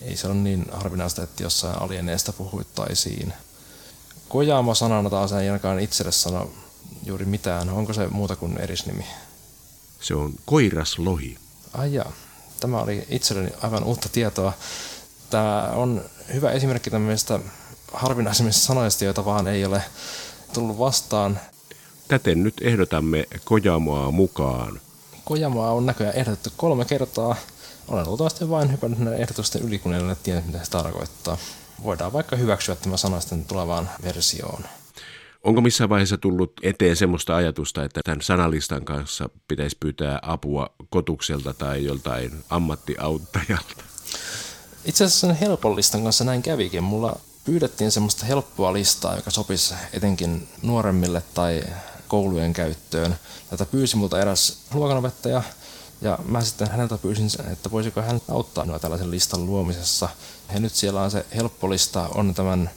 Ei 0.00 0.16
se 0.16 0.26
ole 0.26 0.34
niin 0.34 0.66
harvinaista, 0.72 1.22
että 1.22 1.42
jossain 1.42 1.82
alieneesta 1.82 2.32
puhuittaisiin. 2.32 3.32
Kojamo 4.32 4.74
sanana 4.74 5.10
taas 5.10 5.32
ei 5.32 5.48
ainakaan 5.48 5.80
itselle 5.80 6.12
sano 6.12 6.50
juuri 7.04 7.24
mitään. 7.24 7.68
Onko 7.68 7.92
se 7.92 8.08
muuta 8.08 8.36
kuin 8.36 8.58
erisnimi? 8.58 9.04
Se 10.00 10.14
on 10.14 10.32
koiraslohi. 10.44 11.38
Ai 11.72 11.94
jaa. 11.94 12.12
Tämä 12.60 12.80
oli 12.80 13.06
itselleni 13.08 13.50
aivan 13.62 13.84
uutta 13.84 14.08
tietoa. 14.08 14.52
Tämä 15.30 15.62
on 15.74 16.04
hyvä 16.34 16.50
esimerkki 16.50 16.90
tämmöistä 16.90 17.40
harvinaisemmista 17.92 18.66
sanoista, 18.66 19.04
joita 19.04 19.24
vaan 19.24 19.48
ei 19.48 19.64
ole 19.64 19.82
tullut 20.52 20.78
vastaan. 20.78 21.40
Täten 22.08 22.42
nyt 22.42 22.54
ehdotamme 22.60 23.26
Kojamoa 23.44 24.10
mukaan. 24.10 24.80
Kojamoa 25.24 25.70
on 25.70 25.86
näköjään 25.86 26.16
ehdotettu 26.16 26.50
kolme 26.56 26.84
kertaa. 26.84 27.36
Olen 27.88 28.06
luultavasti 28.06 28.50
vain 28.50 28.72
hypännyt 28.72 28.98
näiden 28.98 29.20
ehdotusten 29.20 29.62
yli, 29.62 29.78
kun 29.78 29.94
en 29.94 30.04
ole 30.04 30.16
tiennyt, 30.22 30.46
mitä 30.46 30.64
se 30.64 30.70
tarkoittaa. 30.70 31.38
Voidaan 31.82 32.12
vaikka 32.12 32.36
hyväksyä 32.36 32.76
tämä 32.76 32.96
sana 32.96 33.20
sitten 33.20 33.44
tulevaan 33.44 33.90
versioon. 34.02 34.64
Onko 35.44 35.60
missään 35.60 35.90
vaiheessa 35.90 36.18
tullut 36.18 36.52
eteen 36.62 36.96
semmoista 36.96 37.36
ajatusta, 37.36 37.84
että 37.84 38.00
tämän 38.04 38.22
sanalistan 38.22 38.84
kanssa 38.84 39.28
pitäisi 39.48 39.76
pyytää 39.80 40.18
apua 40.22 40.70
kotukselta 40.90 41.54
tai 41.54 41.84
joltain 41.84 42.44
ammattiauttajalta? 42.50 43.84
Itse 44.84 45.04
asiassa 45.04 45.26
sen 45.26 45.36
helpon 45.36 45.76
listan 45.76 46.02
kanssa 46.02 46.24
näin 46.24 46.42
kävikin. 46.42 46.84
Mulla 46.84 47.16
pyydettiin 47.44 47.90
semmoista 47.90 48.26
helppoa 48.26 48.72
listaa, 48.72 49.16
joka 49.16 49.30
sopisi 49.30 49.74
etenkin 49.92 50.48
nuoremmille 50.62 51.22
tai 51.34 51.62
koulujen 52.08 52.52
käyttöön. 52.52 53.16
Tätä 53.50 53.66
pyysi 53.66 53.96
multa 53.96 54.20
eräs 54.20 54.58
luokanopettaja, 54.74 55.42
ja 56.02 56.18
mä 56.24 56.40
sitten 56.40 56.70
häneltä 56.70 56.98
pyysin, 56.98 57.28
että 57.52 57.70
voisiko 57.70 58.02
hän 58.02 58.20
auttaa 58.28 58.64
minua 58.64 58.78
tällaisen 58.78 59.10
listan 59.10 59.46
luomisessa. 59.46 60.08
Ja 60.54 60.60
nyt 60.60 60.72
siellä 60.72 61.02
on 61.02 61.10
se 61.10 61.26
helppo 61.36 61.70
lista, 61.70 62.08
on 62.14 62.34
tämän 62.34 62.70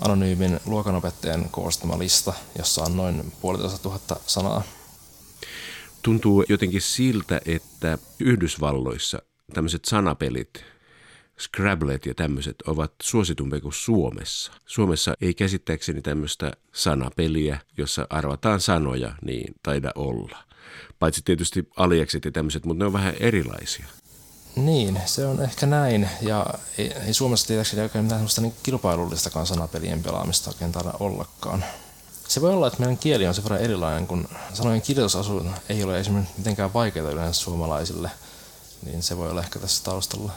anonyymin 0.00 0.60
luokanopettajan 0.66 1.48
koostama 1.50 1.98
lista, 1.98 2.32
jossa 2.58 2.82
on 2.82 2.96
noin 2.96 3.32
puolitoista 3.40 3.78
tuhatta 3.78 4.16
sanaa. 4.26 4.62
Tuntuu 6.02 6.44
jotenkin 6.48 6.82
siltä, 6.82 7.40
että 7.46 7.98
Yhdysvalloissa 8.20 9.22
tämmöiset 9.54 9.84
sanapelit, 9.84 10.64
Scrabblet 11.40 12.06
ja 12.06 12.14
tämmöiset 12.14 12.62
ovat 12.66 12.92
suositumpia 13.02 13.60
kuin 13.60 13.72
Suomessa. 13.72 14.52
Suomessa 14.66 15.14
ei 15.20 15.34
käsittääkseni 15.34 16.02
tämmöistä 16.02 16.52
sanapeliä, 16.72 17.60
jossa 17.76 18.06
arvataan 18.10 18.60
sanoja, 18.60 19.14
niin 19.22 19.54
taida 19.62 19.90
olla. 19.94 20.38
Paitsi 20.98 21.22
tietysti 21.24 21.68
aliekset 21.76 22.24
ja 22.24 22.32
tämmöiset, 22.32 22.64
mutta 22.64 22.84
ne 22.84 22.86
on 22.86 22.92
vähän 22.92 23.14
erilaisia. 23.20 23.86
Niin, 24.56 25.00
se 25.06 25.26
on 25.26 25.42
ehkä 25.42 25.66
näin. 25.66 26.08
Ja 26.20 26.46
ei, 26.78 26.92
ei 27.06 27.14
Suomessa 27.14 27.46
tietääkseni 27.46 27.82
oikein 27.82 28.04
mitään 28.04 28.20
sellaista 28.20 28.40
niin 28.40 28.54
kilpailullistakaan 28.62 29.46
sanapelien 29.46 30.02
pelaamista 30.02 30.50
oikein 30.50 30.72
taida 30.72 30.92
ollakaan. 31.00 31.64
Se 32.28 32.40
voi 32.40 32.50
olla, 32.50 32.66
että 32.66 32.78
meidän 32.78 32.98
kieli 32.98 33.26
on 33.26 33.34
se 33.34 33.42
verran 33.42 33.60
erilainen, 33.60 34.06
kun 34.06 34.28
sanojen 34.52 34.82
kirjoitusasu 34.82 35.46
ei 35.68 35.84
ole 35.84 36.00
esimerkiksi 36.00 36.34
mitenkään 36.38 36.74
vaikeaa 36.74 37.10
yleensä 37.10 37.40
suomalaisille, 37.40 38.10
niin 38.86 39.02
se 39.02 39.16
voi 39.16 39.30
olla 39.30 39.40
ehkä 39.40 39.58
tässä 39.58 39.84
taustalla. 39.84 40.32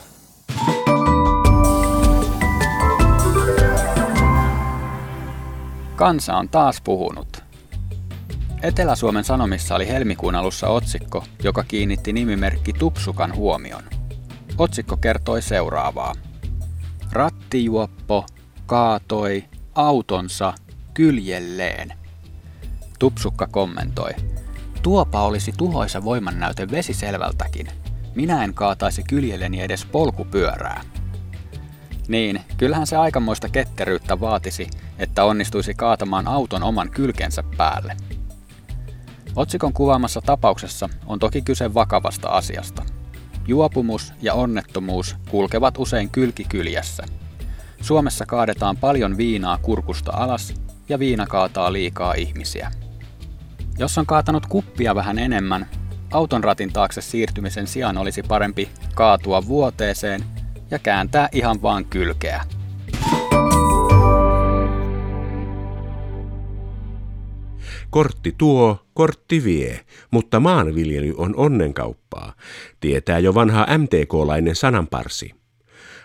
Kansa 5.96 6.36
on 6.36 6.50
taas 6.50 6.82
puhunut. 6.82 7.44
Etelä-Suomen 8.62 9.24
Sanomissa 9.24 9.76
oli 9.76 9.88
helmikuun 9.88 10.36
alussa 10.36 10.68
otsikko, 10.68 11.24
joka 11.44 11.64
kiinnitti 11.64 12.14
nimimerkki 12.14 12.74
Tupsukan 12.74 13.36
huomion. 13.36 13.97
Otsikko 14.58 14.98
kertoi 14.98 15.42
seuraavaa. 15.42 16.14
Rattijuoppo 17.12 18.26
kaatoi 18.66 19.44
autonsa 19.76 20.54
kyljelleen. 20.94 21.94
Tupsukka 23.00 23.48
kommentoi. 23.48 24.12
Tuopa 24.84 25.22
olisi 25.22 25.52
tuhoisa 25.58 26.04
voimannäyte 26.04 26.72
vesiselvältäkin. 26.72 27.68
Minä 28.16 28.44
en 28.44 28.54
kaataisi 28.54 29.04
kyljelleni 29.04 29.62
edes 29.62 29.86
polkupyörää. 29.86 30.82
Niin, 32.08 32.42
kyllähän 32.58 32.88
se 32.88 32.98
aikamoista 32.98 33.50
ketteryyttä 33.50 34.20
vaatisi, 34.20 34.70
että 35.00 35.24
onnistuisi 35.24 35.74
kaatamaan 35.74 36.28
auton 36.28 36.64
oman 36.64 36.90
kylkensä 36.90 37.44
päälle. 37.58 37.98
Otsikon 39.36 39.74
kuvaamassa 39.74 40.22
tapauksessa 40.22 40.90
on 41.06 41.20
toki 41.20 41.42
kyse 41.42 41.74
vakavasta 41.74 42.30
asiasta. 42.30 42.97
Juopumus 43.48 44.14
ja 44.22 44.34
onnettomuus 44.34 45.16
kulkevat 45.30 45.78
usein 45.78 46.10
kylkikyljessä. 46.10 47.04
Suomessa 47.82 48.26
kaadetaan 48.26 48.78
paljon 48.78 49.18
viinaa 49.18 49.58
kurkusta 49.58 50.12
alas 50.12 50.54
ja 50.90 51.00
viina 51.00 51.28
kaataa 51.28 51.74
liikaa 51.74 52.14
ihmisiä. 52.14 52.72
Jos 53.78 53.98
on 53.98 54.06
kaatanut 54.06 54.46
kuppia 54.46 54.96
vähän 54.96 55.20
enemmän, 55.20 55.66
auton 56.12 56.44
ratin 56.44 56.74
taakse 56.74 57.02
siirtymisen 57.02 57.68
sijaan 57.68 57.98
olisi 57.98 58.24
parempi 58.24 58.70
kaatua 58.96 59.48
vuoteeseen 59.48 60.24
ja 60.72 60.80
kääntää 60.80 61.30
ihan 61.32 61.62
vaan 61.62 61.86
kylkeä. 61.86 62.44
Kortti 67.90 68.36
tuo, 68.38 68.80
kortti 68.94 69.44
vie, 69.44 69.86
mutta 70.12 70.40
maanviljely 70.40 71.14
on 71.18 71.36
onnenkauppaa, 71.36 72.34
tietää 72.80 73.20
jo 73.20 73.34
vanha 73.34 73.68
MTK-lainen 73.78 74.56
sananparsi. 74.56 75.32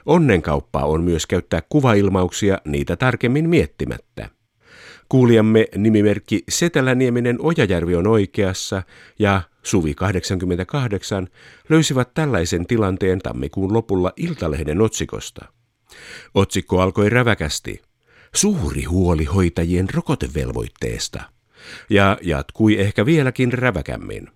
Onnenkauppaa 0.06 0.84
on 0.84 1.02
myös 1.02 1.26
käyttää 1.26 1.62
kuvailmauksia 1.68 2.58
niitä 2.64 2.96
tarkemmin 2.96 3.48
miettimättä. 3.48 4.30
Kuulijamme 5.08 5.66
nimimerkki 5.76 6.44
Setälänieminen 6.48 7.36
Ojajärvi 7.40 7.94
on 7.94 8.06
oikeassa 8.06 8.82
ja 9.18 9.42
Suvi 9.62 9.94
88 9.94 11.28
löysivät 11.68 12.14
tällaisen 12.14 12.66
tilanteen 12.66 13.18
tammikuun 13.18 13.72
lopulla 13.72 14.12
Iltalehden 14.16 14.80
otsikosta. 14.80 15.44
Otsikko 16.34 16.80
alkoi 16.80 17.10
räväkästi. 17.10 17.82
Suuri 18.34 18.84
huoli 18.84 19.24
hoitajien 19.24 19.86
rokotevelvoitteesta. 19.94 21.22
Ja 21.90 22.18
jatkui 22.22 22.80
ehkä 22.80 23.06
vieläkin 23.06 23.52
räväkämmin. 23.52 24.28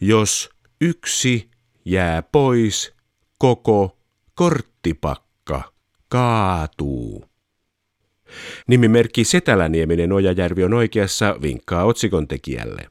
Jos 0.00 0.50
yksi 0.80 1.50
jää 1.84 2.22
pois, 2.22 2.94
koko 3.38 3.98
korttipakka 4.34 5.72
kaatuu. 6.08 7.24
Nimimerkki 8.66 9.24
Setälänieminen 9.24 10.12
Ojajärvi 10.12 10.64
on 10.64 10.74
oikeassa 10.74 11.36
vinkkaa 11.42 11.84
otsikon 11.84 12.28
tekijälle. 12.28 12.88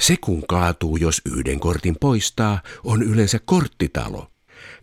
Se 0.00 0.16
kun 0.20 0.46
kaatuu, 0.46 0.96
jos 0.96 1.22
yhden 1.24 1.60
kortin 1.60 1.96
poistaa, 2.00 2.62
on 2.84 3.02
yleensä 3.02 3.38
korttitalo. 3.44 4.30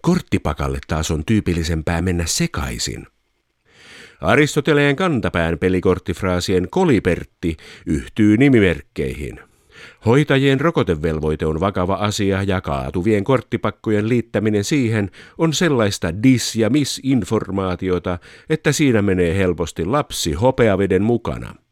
Korttipakalle 0.02 0.80
taas 0.88 1.12
on 1.12 1.26
tyypillisempää 1.26 2.02
mennä 2.02 2.26
sekaisin. 2.26 3.08
Aristoteleen 4.22 4.96
kantapään 4.96 5.60
pelikorttifraasien 5.60 6.68
kolipertti 6.72 7.58
yhtyy 7.86 8.38
nimimerkkeihin. 8.38 9.40
Hoitajien 10.06 10.62
rokotevelvoite 10.62 11.46
on 11.46 11.60
vakava 11.60 11.94
asia 11.94 12.44
ja 12.44 12.62
kaatuvien 12.62 13.24
korttipakkojen 13.24 14.10
liittäminen 14.10 14.64
siihen 14.64 15.12
on 15.38 15.54
sellaista 15.54 16.10
dis- 16.10 16.60
ja 16.60 16.70
misinformaatiota, 16.70 18.20
että 18.50 18.72
siinä 18.72 19.02
menee 19.02 19.38
helposti 19.38 19.86
lapsi 19.86 20.34
hopeaveden 20.34 21.04
mukana. 21.04 21.65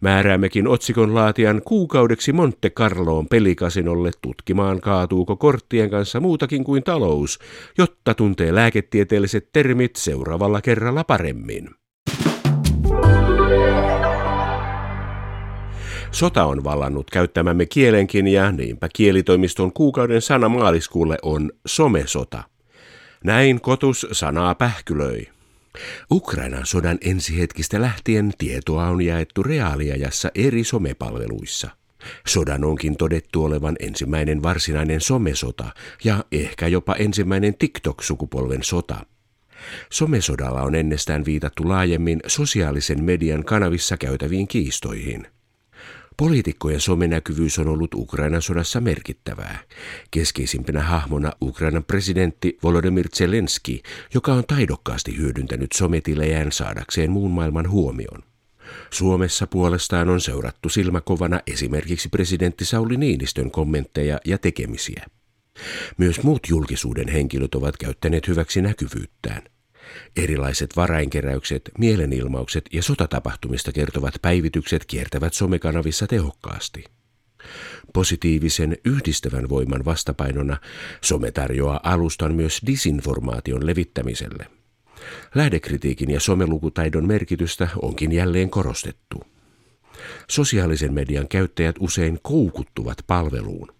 Määräämmekin 0.00 0.68
otsikon 0.68 1.14
laatian 1.14 1.62
kuukaudeksi 1.64 2.32
Monte 2.32 2.70
Carloon 2.70 3.26
pelikasinolle 3.28 4.10
tutkimaan 4.22 4.80
kaatuuko 4.80 5.36
korttien 5.36 5.90
kanssa 5.90 6.20
muutakin 6.20 6.64
kuin 6.64 6.82
talous, 6.82 7.38
jotta 7.78 8.14
tuntee 8.14 8.54
lääketieteelliset 8.54 9.48
termit 9.52 9.96
seuraavalla 9.96 10.60
kerralla 10.60 11.04
paremmin. 11.04 11.70
Sota 16.10 16.44
on 16.44 16.64
vallannut 16.64 17.10
käyttämämme 17.10 17.66
kielenkin 17.66 18.28
ja 18.28 18.52
niinpä 18.52 18.88
kielitoimiston 18.92 19.72
kuukauden 19.72 20.22
sana 20.22 20.48
maaliskuulle 20.48 21.18
on 21.22 21.50
somesota. 21.66 22.42
Näin 23.24 23.60
kotus 23.60 24.06
sanaa 24.12 24.54
pähkylöi. 24.54 25.33
Ukrainan 26.10 26.66
sodan 26.66 26.98
ensihetkistä 27.00 27.80
lähtien 27.80 28.32
tietoa 28.38 28.88
on 28.88 29.02
jaettu 29.02 29.42
reaaliajassa 29.42 30.30
eri 30.34 30.64
somepalveluissa. 30.64 31.70
Sodan 32.26 32.64
onkin 32.64 32.96
todettu 32.96 33.44
olevan 33.44 33.76
ensimmäinen 33.80 34.42
varsinainen 34.42 35.00
somesota 35.00 35.64
ja 36.04 36.24
ehkä 36.32 36.68
jopa 36.68 36.94
ensimmäinen 36.94 37.54
TikTok-sukupolven 37.54 38.62
sota. 38.62 39.06
Somesodalla 39.90 40.62
on 40.62 40.74
ennestään 40.74 41.24
viitattu 41.24 41.68
laajemmin 41.68 42.20
sosiaalisen 42.26 43.04
median 43.04 43.44
kanavissa 43.44 43.96
käytäviin 43.96 44.48
kiistoihin. 44.48 45.26
Poliitikkojen 46.16 46.80
somenäkyvyys 46.80 47.58
on 47.58 47.68
ollut 47.68 47.94
Ukrainan 47.94 48.42
sodassa 48.42 48.80
merkittävää. 48.80 49.58
Keskeisimpänä 50.10 50.82
hahmona 50.82 51.32
Ukrainan 51.42 51.84
presidentti 51.84 52.58
Volodymyr 52.62 53.08
Zelensky, 53.08 53.78
joka 54.14 54.32
on 54.32 54.44
taidokkaasti 54.46 55.16
hyödyntänyt 55.16 55.72
sometilejään 55.72 56.52
saadakseen 56.52 57.10
muun 57.10 57.30
maailman 57.30 57.70
huomion. 57.70 58.22
Suomessa 58.90 59.46
puolestaan 59.46 60.08
on 60.08 60.20
seurattu 60.20 60.68
silmäkovana 60.68 61.40
esimerkiksi 61.46 62.08
presidentti 62.08 62.64
Sauli 62.64 62.96
Niinistön 62.96 63.50
kommentteja 63.50 64.20
ja 64.24 64.38
tekemisiä. 64.38 65.06
Myös 65.98 66.22
muut 66.22 66.48
julkisuuden 66.48 67.08
henkilöt 67.08 67.54
ovat 67.54 67.76
käyttäneet 67.76 68.28
hyväksi 68.28 68.62
näkyvyyttään. 68.62 69.42
Erilaiset 70.16 70.76
varainkeräykset, 70.76 71.70
mielenilmaukset 71.78 72.64
ja 72.72 72.82
sotatapahtumista 72.82 73.72
kertovat 73.72 74.14
päivitykset 74.22 74.84
kiertävät 74.84 75.34
somekanavissa 75.34 76.06
tehokkaasti. 76.06 76.84
Positiivisen 77.92 78.76
yhdistävän 78.84 79.48
voiman 79.48 79.84
vastapainona 79.84 80.56
some 81.00 81.30
tarjoaa 81.30 81.80
alustan 81.82 82.34
myös 82.34 82.60
disinformaation 82.66 83.66
levittämiselle. 83.66 84.46
Lähdekritiikin 85.34 86.10
ja 86.10 86.20
somelukutaidon 86.20 87.06
merkitystä 87.06 87.68
onkin 87.82 88.12
jälleen 88.12 88.50
korostettu. 88.50 89.24
Sosiaalisen 90.28 90.94
median 90.94 91.28
käyttäjät 91.28 91.76
usein 91.80 92.18
koukuttuvat 92.22 92.98
palveluun. 93.06 93.73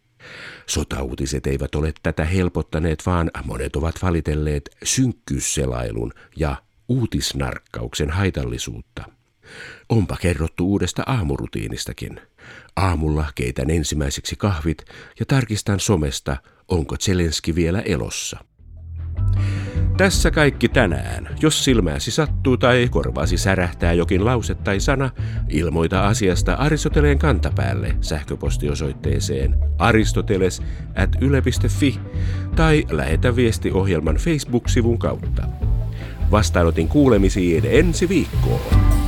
Sotauutiset 0.67 1.47
eivät 1.47 1.75
ole 1.75 1.93
tätä 2.03 2.25
helpottaneet, 2.25 3.07
vaan 3.07 3.31
monet 3.45 3.77
ovat 3.77 3.95
valitelleet 4.03 4.77
synkkyysselailun 4.85 6.13
ja 6.37 6.57
uutisnarkkauksen 6.89 8.11
haitallisuutta. 8.11 9.05
Onpa 9.89 10.17
kerrottu 10.21 10.67
uudesta 10.67 11.03
aamurutiinistakin. 11.07 12.21
Aamulla 12.77 13.27
keitän 13.35 13.71
ensimmäiseksi 13.71 14.37
kahvit 14.37 14.85
ja 15.21 15.27
tarkistan 15.27 15.81
somesta, 15.81 16.37
onko 16.69 16.97
Zelenski 16.97 17.55
vielä 17.55 17.81
elossa. 17.81 18.39
Tässä 19.97 20.31
kaikki 20.31 20.69
tänään. 20.69 21.29
Jos 21.41 21.65
silmääsi 21.65 22.11
sattuu 22.11 22.57
tai 22.57 22.89
korvaasi 22.91 23.39
särähtää 23.39 23.93
jokin 23.93 24.25
lause 24.25 24.55
tai 24.55 24.81
sana, 24.81 25.11
ilmoita 25.49 26.07
asiasta 26.07 26.55
Aristoteleen 26.55 27.19
kantapäälle 27.19 27.97
sähköpostiosoitteeseen 28.01 29.55
aristoteles 29.79 30.63
at 30.97 31.11
yle.fi 31.21 32.01
tai 32.57 32.85
lähetä 32.91 33.37
viesti 33.37 33.71
ohjelman 33.71 34.17
Facebook-sivun 34.17 34.99
kautta. 34.99 35.43
Vastaanotin 36.31 36.89
kuulemisiin 36.89 37.65
ensi 37.67 38.09
viikkoon. 38.09 39.04